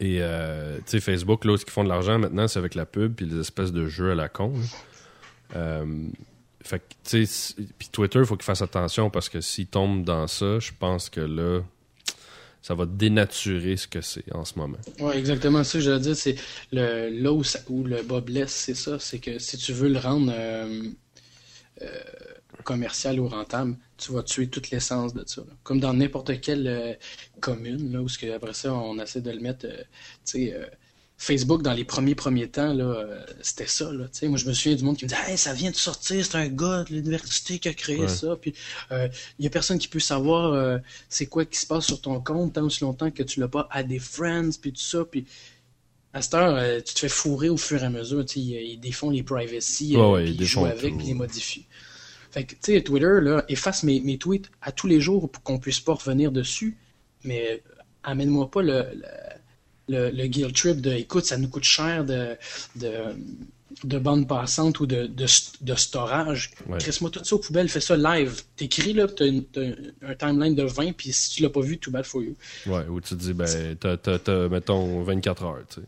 [0.00, 2.86] Et, euh, tu sais, Facebook, là, ce qu'ils font de l'argent maintenant, c'est avec la
[2.86, 4.52] pub, puis les espèces de jeux à la con.
[4.54, 5.56] là.
[5.56, 6.06] Euh,
[6.62, 10.04] fait que, tu sais, puis Twitter, il faut qu'il fasse attention, parce que s'il tombe
[10.04, 11.60] dans ça, je pense que là,
[12.66, 14.78] ça va dénaturer ce que c'est en ce moment.
[14.98, 16.16] Ouais, exactement ça que je veux dire.
[16.16, 16.34] C'est
[16.72, 18.98] le, là où, le bas blesse, c'est ça.
[18.98, 20.82] C'est que si tu veux le rendre euh,
[21.82, 21.86] euh,
[22.64, 25.42] commercial ou rentable, tu vas tuer toute l'essence de ça.
[25.62, 26.92] Comme dans n'importe quelle euh,
[27.38, 29.68] commune, là, où après ça, on essaie de le mettre.
[29.68, 29.76] tu
[30.24, 30.60] sais,
[31.18, 33.90] Facebook, dans les premiers premiers temps, là, euh, c'était ça.
[33.90, 36.24] Là, moi, je me souviens du monde qui me dit Hey, ça vient de sortir,
[36.24, 38.08] c'est un gars de l'université qui a créé Ouais.
[38.08, 38.36] ça.
[38.36, 38.54] Puis
[38.92, 39.08] euh,
[39.38, 42.20] il y a personne qui peut savoir euh, c'est quoi qui se passe sur ton
[42.20, 45.04] compte tant aussi longtemps que tu l'as pas à des friends, puis tout ça.
[45.10, 45.24] Puis
[46.12, 48.24] à cette heure, euh, tu te fais fourrer au fur et à mesure.
[48.36, 51.66] Ils, ils défont les privacy, euh, Ouais, puis ils ils jouent avec, puis ils modifient.
[52.30, 55.42] Fait que, tu sais, Twitter, là, efface mes, mes tweets à tous les jours pour
[55.42, 56.76] qu'on puisse pas revenir dessus.
[57.24, 59.02] Mais euh, amène-moi pas le, le,
[59.88, 62.36] le, le guilt trip de écoute, ça nous coûte cher de,
[62.76, 62.90] de,
[63.84, 65.26] de bande passante ou de, de,
[65.60, 66.50] de storage.
[66.68, 66.78] Ouais.
[66.78, 68.42] Crisse-moi tout ça aux poubelles, fais ça live.
[68.56, 69.60] T'écris là, t'as, t'as
[70.02, 72.34] un timeline de 20, puis si tu l'as pas vu, too bad for you.
[72.66, 75.86] Ouais, où tu te dis, ben, t'as, t'as, t'as, mettons, 24 heures, tu sais.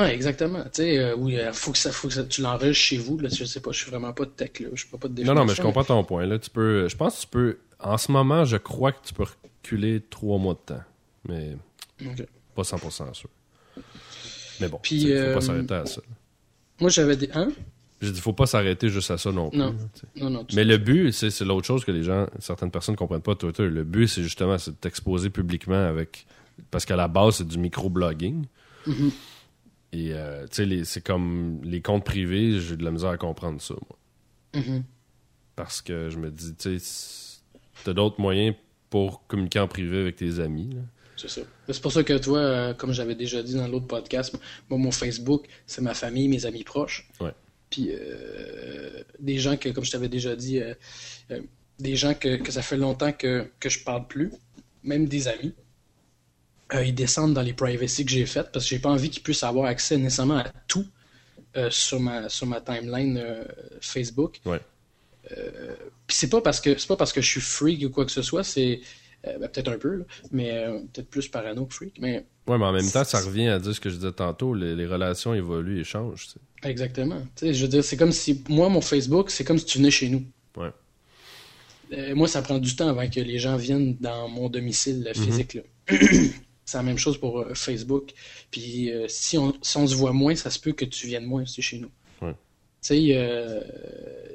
[0.00, 0.62] Ouais, exactement.
[0.64, 3.18] Tu sais, euh, oui, euh, faut que ça, faut que ça- tu l'enregistres chez vous.
[3.18, 5.22] Là, je sais pas, je suis vraiment pas de tech là, je suis pas, de
[5.22, 6.26] Non, non, mais je comprends ton point.
[6.26, 9.14] Là, tu peux, je pense que tu peux, en ce moment, je crois que tu
[9.14, 9.24] peux
[9.62, 10.82] reculer trois mois de temps.
[11.28, 11.56] Mais
[12.04, 12.26] Ok.
[12.56, 13.30] Pas 100% sûr.
[14.60, 16.00] Mais bon, tu sais, faut euh, pas s'arrêter à ça.
[16.80, 17.30] Moi, j'avais des.
[17.34, 17.50] Hein?
[18.00, 19.58] J'ai dit, faut pas s'arrêter juste à ça non plus.
[19.58, 19.74] Non.
[20.16, 20.46] Non, non.
[20.54, 23.68] Mais le but, c'est, l'autre chose que les gens, certaines personnes comprennent pas Twitter.
[23.68, 26.26] Le but, c'est justement, c'est de t'exposer publiquement avec,
[26.70, 28.46] parce qu'à la base, c'est du micro-blogging.
[28.86, 29.10] Mhm.
[29.92, 33.60] Et, euh, tu sais, c'est comme les comptes privés, j'ai de la misère à comprendre
[33.62, 34.62] ça, moi.
[34.62, 34.84] Mhm.
[35.54, 37.40] Parce que je me dis, tu sais,
[37.84, 38.54] t'as d'autres moyens
[38.90, 40.70] pour communiquer en privé avec tes amis.
[40.74, 40.82] là.
[41.16, 41.40] C'est ça.
[41.68, 44.36] C'est pour ça que toi, euh, comme j'avais déjà dit dans l'autre podcast,
[44.68, 47.08] moi, mon Facebook, c'est ma famille, mes amis proches.
[47.20, 47.32] Ouais.
[47.70, 50.74] Puis euh, des gens que, comme je t'avais déjà dit, euh,
[51.78, 54.30] des gens que, que ça fait longtemps que, que je parle plus,
[54.82, 55.54] même des amis.
[56.74, 59.22] euh, ils descendent dans les privacy que j'ai faites parce que j'ai pas envie qu'ils
[59.22, 60.86] puissent avoir accès nécessairement à tout
[61.70, 63.24] sur ma sur ma timeline
[63.80, 64.40] Facebook.
[64.44, 64.60] Ouais.
[66.06, 68.12] Puis c'est pas parce que c'est pas parce que je suis freak ou quoi que
[68.12, 68.80] ce soit, c'est
[69.26, 72.58] euh, ben, peut-être un peu, là, mais euh, peut-être plus parano que freak, mais Ouais,
[72.58, 74.86] mais en même temps, ça revient à dire ce que je disais tantôt, les, les
[74.86, 76.28] relations évoluent et changent.
[76.62, 77.20] exactement.
[77.42, 80.08] Je veux dire, c'est comme si moi mon Facebook, c'est comme si tu venais chez
[80.08, 80.22] nous.
[80.56, 80.70] Ouais.
[81.92, 85.24] Euh, moi, ça prend du temps avant que les gens viennent dans mon domicile Mhm.
[85.24, 85.58] physique.
[86.64, 88.12] c'est la même chose pour Facebook.
[88.50, 91.42] Puis si, on, si on se voit moins, ça se peut que tu viennes moins
[91.42, 91.90] aussi chez nous.
[92.22, 92.34] Ouais.
[92.86, 93.60] Tu sais, euh,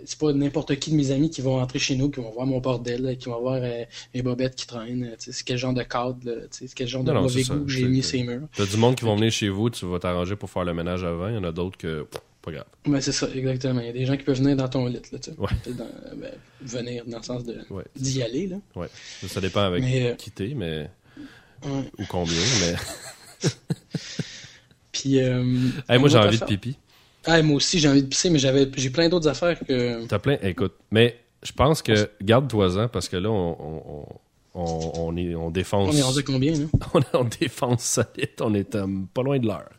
[0.05, 2.45] c'est pas n'importe qui de mes amis qui vont rentrer chez nous, qui vont voir
[2.45, 3.83] mon bordel, qui vont voir euh,
[4.13, 5.03] mes bobettes qui traînent.
[5.03, 7.11] euh, tu sais, C'est quel genre de cadre, là, tu sais, c'est quel genre de
[7.13, 8.47] Non, mauvais goût que j'ai mis ces murs.
[8.55, 11.03] T'as du monde qui vont venir chez vous, tu vas t'arranger pour faire le ménage
[11.03, 11.29] avant.
[11.29, 12.65] Il y en a d'autres que, pff, pas grave.
[12.87, 13.79] Ouais, c'est ça, exactement.
[13.79, 15.19] Il y a des gens qui peuvent venir dans ton lit, là.
[15.37, 15.73] Ouais.
[15.73, 16.31] Dans- ben,
[16.61, 17.83] venir dans le sens Ouais.
[17.95, 18.57] d'y aller, là.
[18.75, 18.87] Ouais.
[19.27, 20.89] Ça, dépend avec Mais, euh, qui t'es, mais.
[21.63, 21.83] Ouais.
[21.99, 23.49] Ou combien, mais.
[24.91, 25.43] Puis, euh,
[25.87, 26.77] Hey, moi, j'ai envie de pipi.
[27.25, 30.05] Ah, moi aussi, j'ai envie de pisser, mais j'avais, j'ai plein d'autres affaires que.
[30.07, 30.37] T'as plein.
[30.41, 32.09] Écoute, mais je pense que.
[32.21, 34.05] Garde-toi-en, parce que là, on, on,
[34.55, 35.93] on, on, est, on défonce.
[35.93, 36.65] On est rendu combien, là?
[36.93, 38.29] on, on défonce solide.
[38.41, 39.69] On est euh, pas loin de l'heure.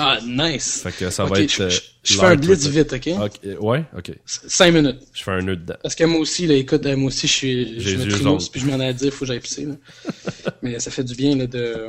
[0.00, 0.82] Ah, nice!
[0.84, 1.50] Fait que ça va être.
[1.50, 3.08] je, euh, je- je fais un blitz vite, ok?
[3.20, 4.12] Ok, euh, Ouais, ok.
[4.24, 5.00] Cinq minutes.
[5.12, 5.74] Je fais un nœud dedans.
[5.82, 7.80] Parce que moi aussi, là, écoute, moi aussi, je suis.
[7.80, 9.74] J'ai Je me puis je m'en ai à dire, faut que j'aille pisser, là.
[10.62, 11.88] mais ça fait du bien, là, de.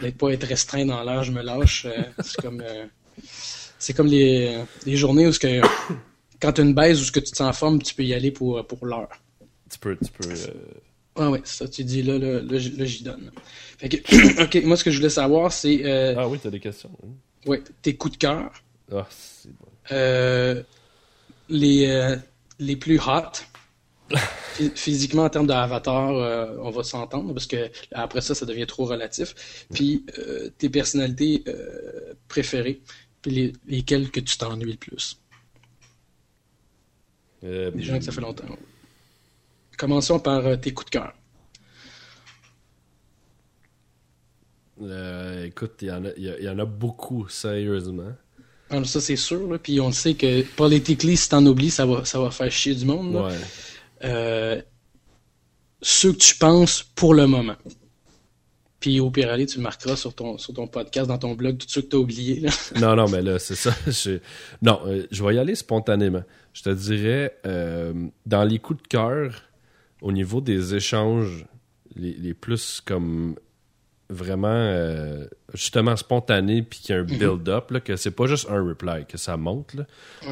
[0.00, 1.86] d'être pas être restreint dans l'heure, je me lâche.
[1.86, 2.60] euh, c'est comme.
[2.64, 2.84] euh,
[3.80, 4.56] c'est comme les,
[4.86, 5.60] les journées où ce que.
[6.40, 8.02] Quand tu as une baise ou ce que tu te sens en forme, tu peux
[8.02, 9.10] y aller pour, pour l'heure.
[9.70, 9.94] Tu peux.
[10.02, 10.46] Tu peux euh,
[11.18, 13.30] Ouais, ouais, ça, tu dis là, là, là, j- là, j'y donne.
[13.76, 16.60] Fait que, ok, moi, ce que je voulais savoir, c'est, euh, Ah oui, t'as des
[16.60, 16.90] questions.
[17.46, 18.50] ouais, tes coups de cœur,
[18.90, 19.66] Ah, c'est bon.
[19.92, 20.62] euh,
[21.50, 22.16] les,
[22.58, 23.42] les plus hot,
[24.74, 28.84] Physiquement, en termes d'avatar, euh, on va s'entendre parce que après ça, ça devient trop
[28.84, 29.66] relatif.
[29.72, 32.80] Puis euh, tes personnalités euh, préférées,
[33.26, 35.18] les, lesquelles que tu t'ennuies le plus?
[37.42, 38.44] Les gens que ça fait longtemps.
[39.78, 41.14] Commençons par tes coups de cœur.
[45.44, 48.12] écoute, il y, y, en a beaucoup, sérieusement.
[48.70, 49.58] Alors ça, c'est sûr.
[49.62, 52.84] Puis on sait que politically, si t'en oublies, ça va, ça va faire chier du
[52.84, 53.16] monde.
[53.16, 53.36] Ouais.
[54.04, 54.62] Euh,
[55.82, 57.56] ceux que tu penses pour le moment.
[58.80, 61.58] Puis au pire aller, tu le marqueras sur ton, sur ton podcast, dans ton blog,
[61.58, 62.46] tout ceux que tu as oublié.
[62.80, 63.72] non, non, mais là, c'est ça.
[64.62, 66.24] Non, euh, je vais y aller spontanément.
[66.54, 67.92] Je te dirais, euh,
[68.24, 69.42] dans les coups de cœur,
[70.00, 71.44] au niveau des échanges
[71.94, 73.36] les, les plus comme
[74.08, 77.18] vraiment euh, justement spontané puis qu'il y a un mhm.
[77.18, 79.76] build-up, que c'est pas juste un reply, que ça monte.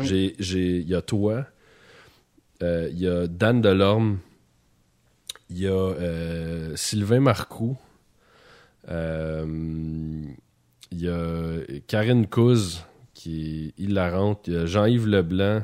[0.05, 1.45] Il y a toi,
[2.63, 4.21] il y a Dan Delorme,
[5.51, 7.77] il y a Sylvain Marcoux,
[8.91, 10.37] il
[10.93, 12.85] y a Karine Couz
[13.15, 15.63] qui est hilarante, il y a Jean-Yves Leblanc,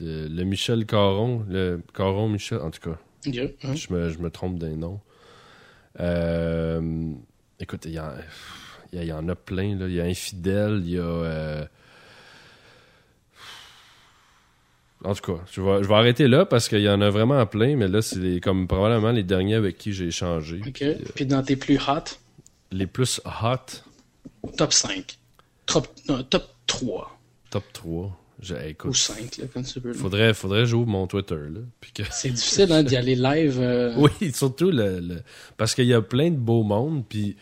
[0.00, 2.98] le, Michel Caron, le Caron Michel, en tout cas.
[3.24, 5.00] je, me, je me trompe des noms.
[5.98, 7.12] Euh,
[7.58, 9.76] écoute, il y, y, en a plein.
[9.76, 9.86] Là.
[9.88, 11.02] Il y a Infidèle, il y a.
[11.02, 11.64] Euh,
[15.04, 17.44] en tout cas, je vais, je vais arrêter là parce qu'il y en a vraiment
[17.46, 20.60] plein, mais là, c'est comme probablement les derniers avec qui j'ai échangé.
[20.66, 20.84] OK.
[21.14, 22.18] Puis, dans tes plus hot?
[22.70, 24.48] Les plus hot?
[24.56, 25.18] Top 5.
[25.66, 25.88] Top,
[26.28, 27.18] top 3.
[27.50, 28.16] Top 3.
[28.84, 29.92] Ou 5, là, comme tu veux.
[29.92, 31.34] Faudrait, faudrait j'ouvre mon Twitter.
[31.34, 31.60] Là,
[31.94, 32.02] que...
[32.10, 33.58] C'est difficile hein, d'y aller live.
[33.60, 33.94] Euh.
[33.98, 35.22] Oui, surtout le,
[35.56, 37.04] parce qu'il y a plein de beaux mondes.
[37.06, 37.36] Puis...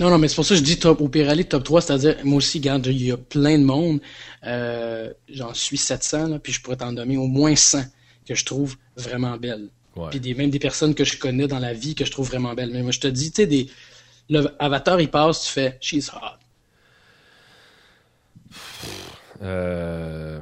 [0.00, 1.80] Non, non, mais c'est pour ça que je dis top, au pire aller top 3,
[1.80, 4.00] c'est-à-dire, moi aussi, regarde, il y a plein de monde.
[4.44, 7.82] Euh, J'en suis 700, là, puis je pourrais t'en donner au moins 100
[8.26, 9.68] que je trouve vraiment belles.
[10.10, 12.54] Puis des, même des personnes que je connais dans la vie que je trouve vraiment
[12.54, 12.70] belles.
[12.72, 13.68] Mais moi, je te dis, tu sais, des...
[14.30, 16.38] le avatar, il passe, tu fais «she's hot».
[19.42, 20.38] Euh,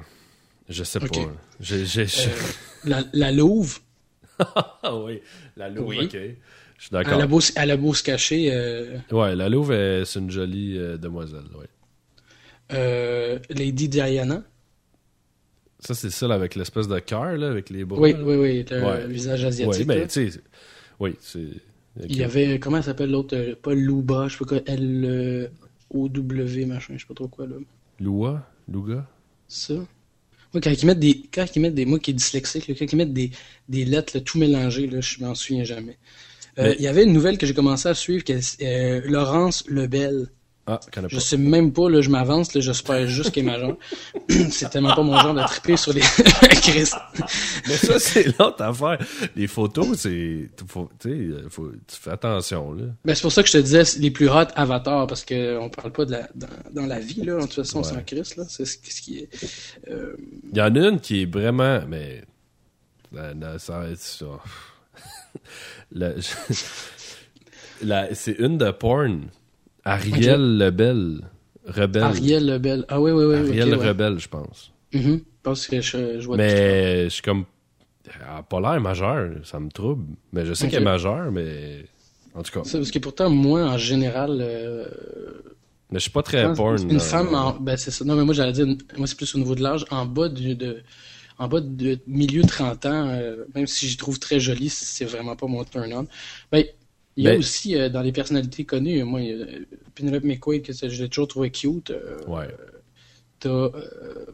[0.69, 1.07] je sais pas.
[1.17, 2.31] Euh,
[2.85, 3.79] la, la, Louve.
[4.93, 5.23] oui,
[5.57, 6.17] la Louve, ok.
[6.79, 7.15] Je suis d'accord.
[7.15, 8.51] Elle, a beau se cacher.
[8.53, 8.99] Euh...
[9.11, 9.73] Ouais, la Louve,
[10.05, 11.67] c'est une jolie euh, demoiselle, oui.
[13.51, 14.43] Lady Diana.
[15.79, 18.01] Ça, c'est celle avec l'espèce de cœur, là, avec les bras.
[18.01, 19.81] Oui, oui, oui, le visage asiatique.
[19.81, 20.41] Oui, mais tu sais,
[20.99, 21.47] oui, c'est.
[22.09, 27.01] Il y avait, comment s'appelle l'autre Pas Louba, je sais pas quoi, L-O-W, machin, je
[27.01, 27.57] sais pas trop quoi, là.
[28.01, 29.07] Loua Louga?
[29.49, 29.75] Ça.
[29.75, 31.23] Moi, quand ils mettent des.
[31.33, 31.87] Quand ils mettent des.
[31.87, 33.31] Moi qui est dyslexique, quand ils mettent des,
[33.69, 35.99] des lettres tout mélangées, là, je m'en souviens jamais.
[36.59, 39.65] Euh, il y avait une nouvelle que j'ai commencé à suivre, qui est euh, Laurence
[39.69, 40.29] Lebel.
[40.69, 43.77] Ah, je sais même pas, là, je m'avance, là, j'espère juste qu'il est majeur.
[44.51, 46.01] c'est tellement pas mon genre de triper sur les
[46.63, 46.91] Chris.
[47.69, 48.99] Mais ça, c'est l'autre affaire.
[49.37, 50.51] Les photos, c'est.
[50.67, 52.87] Faut, tu fais attention, là.
[53.05, 55.93] Ben, c'est pour ça que je te disais les plus hot avatars, parce qu'on parle
[55.93, 56.29] pas de la,
[56.73, 57.37] dans, la vie, là.
[57.37, 58.43] De toute façon, c'est un Chris, là.
[58.49, 59.29] C'est ce, qui est.
[59.89, 60.17] Euh,
[60.51, 61.81] Il y en a une qui est vraiment.
[61.87, 62.25] Mais.
[63.59, 64.27] ça va être ça.
[68.13, 69.29] c'est une de porn.
[69.85, 71.23] Ariel Lebel.
[71.67, 72.03] Rebelle.
[72.03, 72.85] Ariel Lebel.
[72.89, 73.61] Ah oui, oui, oui.
[73.61, 74.73] Ariel Rebelle, je pense.
[74.93, 75.17] Mm
[75.47, 77.45] pense que je, je vois Mais je suis comme.
[78.05, 80.15] Elle n'a pas l'air majeure, ça me trouble.
[80.33, 81.85] Mais je sais qu'elle est majeure, mais.
[82.35, 82.61] En tout cas.
[82.65, 84.39] C'est parce que pourtant, moi, en général.
[84.41, 84.87] Euh,
[85.91, 86.91] mais je suis pas très porn.
[86.91, 87.53] Une femme, en...
[87.53, 88.05] ben c'est ça.
[88.05, 88.67] Non, mais moi, j'allais dire,
[88.97, 89.85] moi, c'est plus au niveau de l'âge.
[89.91, 90.83] En bas de, de,
[91.39, 95.37] en bas de milieu 30 ans, euh, même si j'y trouve très jolie, c'est vraiment
[95.37, 96.07] pas mon turn-on.
[96.51, 96.65] Ben,
[97.17, 99.21] il y a ben- aussi euh, dans les personnalités connues, moi,
[99.95, 101.91] Penelope McQuaid, que j'ai toujours trouvé cute.
[101.91, 102.49] Euh, ouais.
[103.41, 103.49] T'as.
[103.49, 104.27] Euh,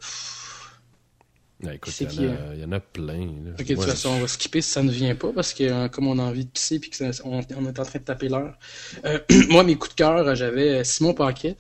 [1.73, 3.29] écoute, il y, en a plein.
[3.59, 6.09] Ok, de toute façon, on va skipper si ça ne vient pas, parce que comme
[6.09, 8.59] on a envie de pisser puis qu'on on est en train de taper l'heure.
[9.49, 11.57] moi, mes coups de cœur, j'avais Simon Paquet.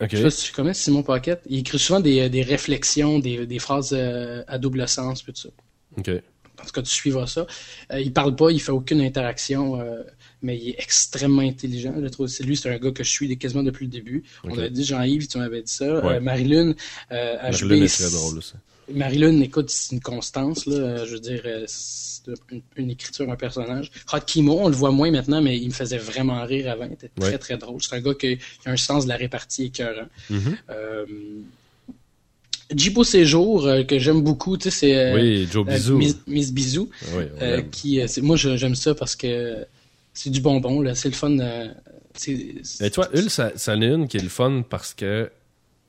[0.00, 0.10] Okay.
[0.12, 1.38] Je sais pas si tu connais Simon Paquet.
[1.48, 5.50] Il écrit souvent des, des réflexions, des, des phrases à double sens, tout ça.
[5.98, 6.08] OK.
[6.08, 7.46] En tout cas, tu suivras ça.
[7.98, 9.78] il parle pas, il fait aucune interaction
[10.42, 11.94] mais il est extrêmement intelligent.
[12.00, 14.24] Je trouve c'est lui, c'est un gars que je suis quasiment depuis le début.
[14.44, 15.84] On avait dit Jean-Yves, tu m'avais dit ça.
[15.84, 16.74] Euh, Marilyn,
[17.12, 18.54] euh, Marilyn est très drôle aussi.
[18.92, 20.76] Marilyn, écoute, c'est une constance, là.
[20.76, 22.22] Euh, je veux dire, c'est
[22.76, 23.90] une, écriture, un personnage.
[24.12, 26.86] Hot Kimo, on le voit moins maintenant, mais il me faisait vraiment rire avant.
[26.86, 27.82] Il était très, très drôle.
[27.82, 30.08] C'est un gars qui a un sens de la répartie écœurant.
[30.28, 30.38] Mm
[32.72, 35.12] Jibo Séjour, que j'aime beaucoup, tu sais, c'est...
[35.12, 35.98] oui, Joe Bisou.
[36.28, 36.88] Miss, Bisou.
[37.16, 37.24] Oui,
[37.72, 39.66] qui, moi, j'aime ça parce que
[40.12, 40.94] c'est du bonbon, là.
[40.94, 41.38] C'est le fun.
[41.38, 41.68] Euh,
[42.80, 45.30] Mais toi, Hull, ça, ça en est une qui est le fun parce que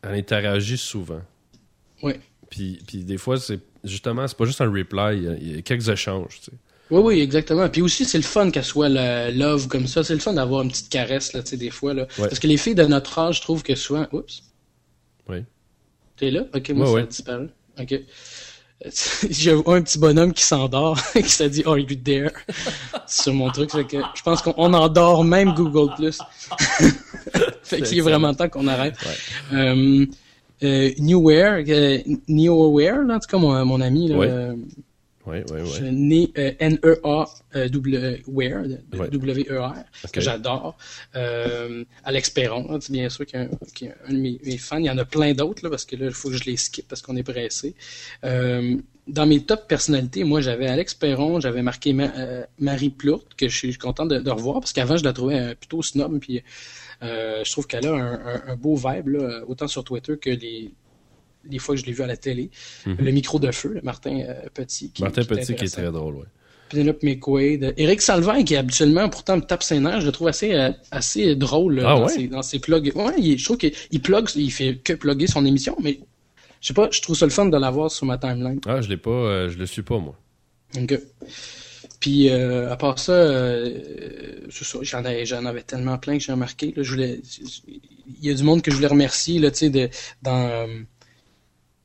[0.01, 1.21] elle interagit souvent.
[2.01, 2.13] Oui.
[2.51, 5.89] Puis, puis des fois, c'est justement, c'est pas juste un reply, il y a- quelques
[5.89, 6.37] échanges.
[6.43, 6.57] tu sais.
[6.91, 7.67] Oui, oui, exactement.
[7.69, 10.03] Puis aussi, c'est le fun qu'elle soit le love comme ça.
[10.03, 12.03] C'est le fun d'avoir une petite caresse, là, tu sais, des fois, là.
[12.19, 12.27] Ouais.
[12.27, 14.05] Parce que les filles de notre âge, je trouve que souvent...
[14.11, 14.43] Oups.
[15.29, 15.45] Oui.
[16.17, 16.41] T'es là?
[16.53, 17.01] Ok, moi, Ouais, ça ouais.
[17.01, 17.47] a disparu.
[17.79, 18.01] Ok.
[19.29, 22.31] J'ai un petit bonhomme qui s'endort, qui s'est dit Are you there?
[23.07, 23.71] sur mon truc.
[23.71, 26.17] Fait que je pense qu'on on endort même Google Plus.
[27.63, 28.95] fait qu'il est vraiment temps qu'on arrête.
[29.53, 30.05] Euh,
[30.63, 31.97] euh, Newware, euh,
[32.27, 34.27] Newware, là, en tout cas, mon, mon ami, là, Ouais.
[34.29, 34.55] euh,
[35.27, 35.91] je- oui.
[35.91, 36.51] né- euh,
[37.53, 39.09] N-E-A-W-Ware, Ouais.
[39.09, 40.11] W-E-R, Ok.
[40.11, 40.77] que j'adore.
[41.15, 44.39] Euh, Alex Perron, là, c'est bien sûr, qui est un, qui est un de mes,
[44.43, 44.77] mes fans.
[44.77, 46.57] Il y en a plein d'autres, là, parce que là, il faut que je les
[46.57, 47.75] skip parce qu'on est pressé.
[48.23, 48.75] Euh,
[49.07, 53.47] dans mes top personnalités, moi, j'avais Alex Perron, j'avais marqué Ma- euh, Marie Plourde, que
[53.49, 56.41] je suis content de, de revoir, parce qu'avant, je la trouvais euh, plutôt snob, puis
[57.03, 60.29] euh, je trouve qu'elle a un, un- un beau vibe, là, autant sur Twitter que
[60.29, 60.71] les,
[61.49, 62.49] les fois que je l'ai vu à la télé.
[62.85, 64.91] Le micro de feu, le Martin euh, Petit.
[64.91, 65.07] Qui, Mhm.
[65.07, 66.25] Martin qui Petit qui est très drôle, ouais.
[66.69, 67.73] Penelope McQuaid.
[67.75, 71.35] Eric Salvain, qui habituellement, pourtant, me tape ses nerfs, je le trouve assez, euh, assez
[71.35, 72.13] drôle Ah dans, ouais?
[72.13, 72.91] ses, dans ses plugs.
[72.95, 75.99] Ouais, il- je trouve qu'il il plug, il fait que plugger son émission, mais
[76.61, 78.61] je sais pas, je trouve ça le fun de l'avoir sur ma timeline.
[78.67, 80.15] Ah, je l'ai pas, euh, je le suis pas, moi.
[82.01, 83.79] Puis euh, à part ça, euh,
[84.81, 86.73] j'en avais, tellement plein que j'ai remarqué.
[86.75, 87.21] Là, je voulais,
[88.19, 89.89] il y a du monde que je voulais remercier là, de,
[90.21, 90.67] dans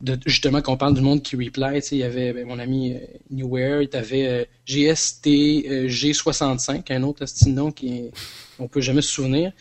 [0.01, 1.81] de, justement qu'on parle du monde qui reply.
[1.93, 2.99] Il y avait ben, mon ami euh,
[3.31, 8.11] Newware, il avait GST euh, G65, un autre nom qui
[8.59, 9.53] on peut jamais se souvenir.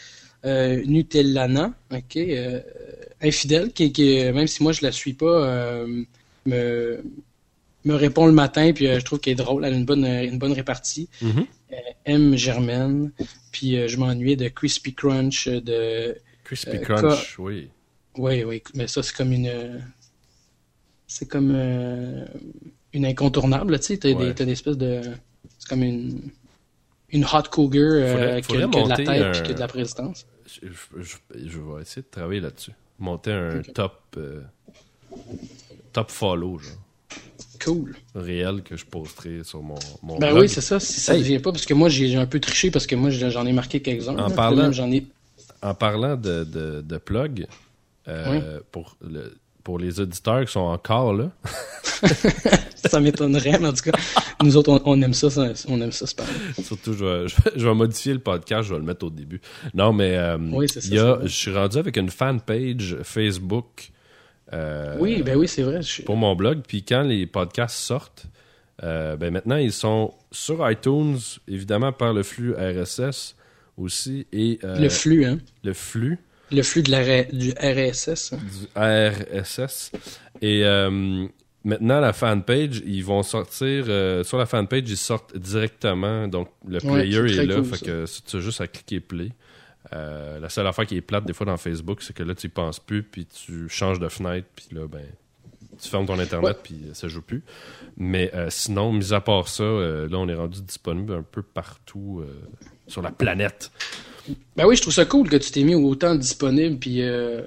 [0.45, 2.61] Euh, Nutellana, ok, euh,
[3.21, 6.03] infidèle, qui, qui même si moi je la suis pas, euh,
[6.45, 7.03] me
[7.85, 10.05] me répond le matin, puis euh, je trouve qu'elle est drôle, elle a une bonne,
[10.05, 11.07] euh, une bonne répartie.
[11.21, 11.45] Mhm.
[11.71, 11.75] Euh,
[12.05, 12.35] M.
[12.35, 13.11] Germaine,
[13.51, 16.17] puis euh, je m'ennuyais de Crispy Crunch, de...
[16.43, 17.69] Crispy Crunch, oui.
[18.17, 19.81] Oui, oui, mais ça, c'est comme une...
[21.07, 21.51] C'est comme
[22.93, 24.33] une incontournable, tu sais, t'as Ouais.
[24.33, 25.01] des, espèces de...
[25.59, 26.21] C'est comme une...
[27.09, 29.51] Une hot cougar Faudrait- qui, faudrait a- qui a de la tête un- puis qui
[29.51, 30.25] a de la présidence.
[30.47, 30.67] Je,
[31.01, 32.71] je- vais essayer de travailler là-dessus.
[32.99, 34.17] Monter un top,
[35.93, 36.73] top follow, genre.
[37.65, 37.95] Cool.
[38.13, 40.43] Réel que je posterai sur mon, mon Ben blog.
[40.43, 41.23] oui, c'est ça, si ça ne Hey.
[41.23, 43.81] vient pas, parce que moi, j'ai un peu triché, parce que moi, j'en ai marqué
[43.81, 44.17] quelques-uns.
[44.17, 45.05] En parlant- J'en ai...
[45.61, 47.47] En parlant de, de, de plug,
[48.07, 51.31] euh, pour, le, pour les auditeurs qui sont encore là,
[52.75, 53.97] ça m'étonnerait, mais en tout cas,
[54.43, 56.05] nous autres, on, on aime ça, ça- on aime ça,
[56.61, 59.09] surtout, je vais, je vais- je vais modifier le podcast, je vais le mettre au
[59.09, 59.41] début.
[59.73, 63.89] Non, mais euh, Oui, ça, y a, je suis rendu avec une fanpage Facebook
[64.53, 65.81] euh, Oui, ben oui, c'est vrai.
[65.81, 66.61] je- pour mon blog.
[66.67, 68.25] Puis quand les podcasts sortent,
[68.83, 71.17] euh, ben maintenant ils sont sur iTunes,
[71.47, 73.35] évidemment par le flux RSS
[73.77, 75.39] aussi, et euh, Le flux, hein.
[75.63, 76.17] le flux
[76.51, 78.33] Le flux de la, du RSS.
[78.33, 78.37] hein.
[78.37, 79.91] du RSS.
[80.41, 80.63] Et
[81.63, 83.85] maintenant, la fanpage, ils vont sortir.
[84.23, 86.27] sur la fanpage, ils sortent directement.
[86.27, 87.63] Donc, le player c'est est là.
[87.63, 87.85] fait ça.
[87.85, 88.03] que
[88.37, 89.29] as juste à cliquer play.
[89.93, 92.47] Euh, la seule affaire qui est plate des fois dans Facebook, c'est que là, tu
[92.47, 95.05] y penses plus, puis tu changes de fenêtre, puis là, ben,
[95.81, 97.43] tu fermes ton Internet, puis ça joue plus.
[97.97, 101.41] Mais euh, sinon, mis à part ça, euh, là, on est rendu disponible un peu
[101.41, 102.23] partout
[102.87, 103.71] sur la planète.
[104.55, 107.41] Ben oui, je trouve ça cool que tu t'es mis autant disponible, puis euh,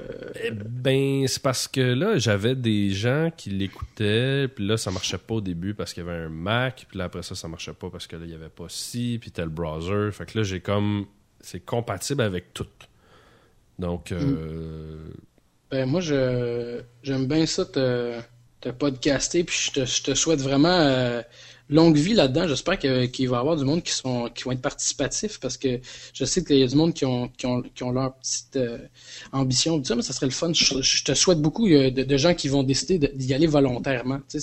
[0.45, 5.19] Eh ben, c'est parce que là, j'avais des gens qui l'écoutaient, puis là, ça marchait
[5.19, 7.73] pas au début parce qu'il y avait un Mac, puis là, après ça, ça marchait
[7.73, 10.11] pas parce que là, il y avait pas ci, puis tel browser.
[10.13, 11.07] Fait que là, j'ai comme.
[11.41, 12.67] C'est compatible avec tout.
[13.79, 15.09] Donc, euh,
[15.71, 18.19] ben moi, je j'aime bien ça te,
[18.61, 21.23] te podcaster, puis je te, je te souhaite vraiment euh,
[21.71, 22.49] longue vie là-dedans.
[22.49, 25.57] J'espère que- qu'il va y avoir du monde qui sont qui vont être participatifs, parce
[25.57, 25.81] que
[26.13, 28.57] je sais qu'il y a du monde qui ont, qui ont, qui ont leur petite
[28.57, 28.79] euh,
[29.33, 30.53] ambition, ça, mais ça serait le fun.
[30.53, 34.21] Je, te souhaite beaucoup euh, de, de gens qui vont décider de- d'y aller volontairement.
[34.27, 34.41] C'est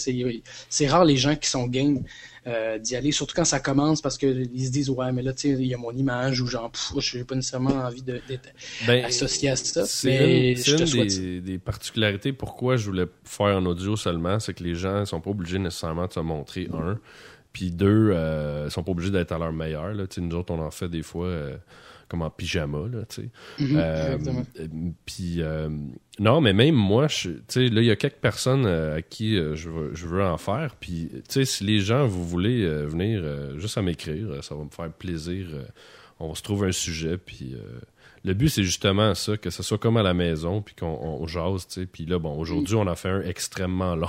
[0.69, 2.03] c'est rare les gens qui sont game
[2.47, 5.53] euh, d'y aller, surtout quand ça commence, parce qu'ils se disent ouais, mais là, tu
[5.53, 8.49] sais, il y a mon image ou genre, je n'ai pas nécessairement envie d'être
[8.85, 9.85] ben, associé à ça.
[9.85, 14.63] C'est Mais une, des, des particularités pourquoi je voulais faire en audio seulement, c'est que
[14.63, 16.99] les gens sont pas obligés nécessairement de se montrer un,
[17.51, 19.93] puis deux, euh, sont pas obligés d'être à leur meilleur.
[19.93, 20.03] Là.
[20.17, 21.57] Nous autres, on en fait des fois euh,
[22.07, 22.87] comme en pyjama.
[22.91, 23.29] Là, tu sais.
[23.59, 24.17] Mhm, Euh,
[25.05, 25.69] Puis euh,
[26.19, 29.35] non, mais même moi, tu sais, là, il y a quelques personnes euh, à qui
[29.35, 30.75] je, veux, je veux en faire.
[30.79, 33.23] Puis, tu sais, si les gens, vous voulez venir
[33.57, 35.47] juste à m'écrire, ça va me faire plaisir.
[36.19, 37.55] on se trouve un sujet, puis
[38.23, 41.27] le but, c'est justement ça, que ce soit comme à la maison, puis qu'on on
[41.27, 41.85] jase, tu sais.
[41.85, 44.07] Puis là, bon, aujourd'hui, on a fait un extrêmement long.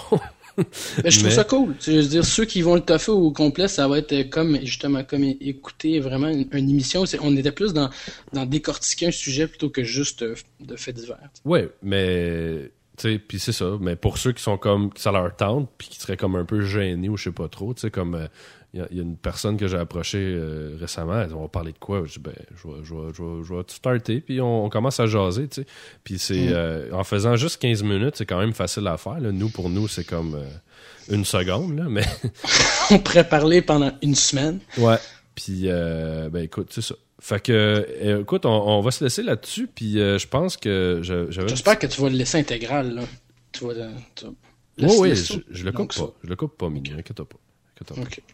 [1.04, 1.74] Mais je trouve mais- ça cool.
[1.80, 5.04] Je veux dire, ceux qui vont le toffer au complet, ça va être comme justement
[5.04, 7.04] comme écouter vraiment une, une émission.
[7.20, 7.90] On était plus dans,
[8.32, 11.18] dans décortiquer un sujet plutôt que juste euh, de faits divers.
[11.44, 13.76] Ouais, mais Tu sais, puis c'est ça.
[13.80, 16.44] Mais pour ceux qui sont comme, qui ça leur tente, puis qui seraient comme un
[16.44, 18.26] peu gênés ou je sais pas trop, tu sais, comme euh,
[18.90, 21.72] il y, a une personne que j'ai approchée euh, récemment, elle dit, on va parler
[21.72, 22.02] de quoi?
[22.04, 24.68] Je dis, ben, je vais, je vais, je vais, je vais starter, puis on, on
[24.68, 25.66] commence à jaser, tu sais.
[26.04, 26.52] Puis c'est, Mm.
[26.52, 29.18] euh, en faisant juste 15 minutes, c'est quand même facile à faire.
[29.20, 29.32] Là.
[29.32, 30.44] Nous, pour nous, c'est comme euh,
[31.14, 32.04] une seconde, là, mais
[32.90, 34.60] On pourrait parler pendant une semaine.
[34.78, 34.96] ouais.
[35.34, 36.94] Puis, ben écoute, c'est ça.
[37.20, 41.48] Fait que, écoute, on, on va se laisser là-dessus, puis je pense que je- j'avais...
[41.48, 43.02] J'espère que tu vas le laisser intégral, là.
[43.52, 43.72] Tu vas,
[44.14, 44.24] tu
[44.78, 46.14] Oui, oui, je, je le coupe Donc, pas.
[46.24, 47.36] Je le coupe pas, Mignon, inquiète pas.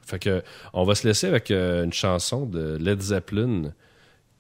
[0.06, 3.72] Fait que, on va se laisser avec euh, une chanson de Led Zeppelin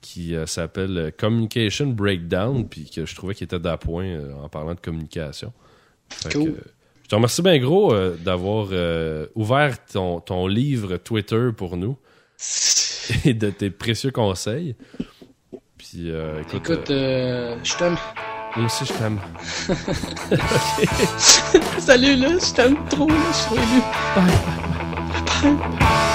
[0.00, 4.48] qui euh, s'appelle euh, Communication Breakdown, puis que je trouvais qu'il était d'appoint euh, en
[4.48, 5.52] parlant de communication.
[6.08, 6.54] Fait que, Cool.
[7.04, 11.96] je te remercie bien gros euh, d'avoir euh, ouvert ton, ton livre Twitter pour nous
[13.24, 14.74] et de tes précieux conseils.
[15.78, 17.96] Puis, euh, écoute, Écoute, euh, euh, je t'aime.
[18.56, 19.18] moi aussi je t'aime.
[21.78, 23.80] Salut, là, je t'aime trop, là, je suis ému.
[24.16, 24.71] Bye.
[25.42, 26.11] Bye.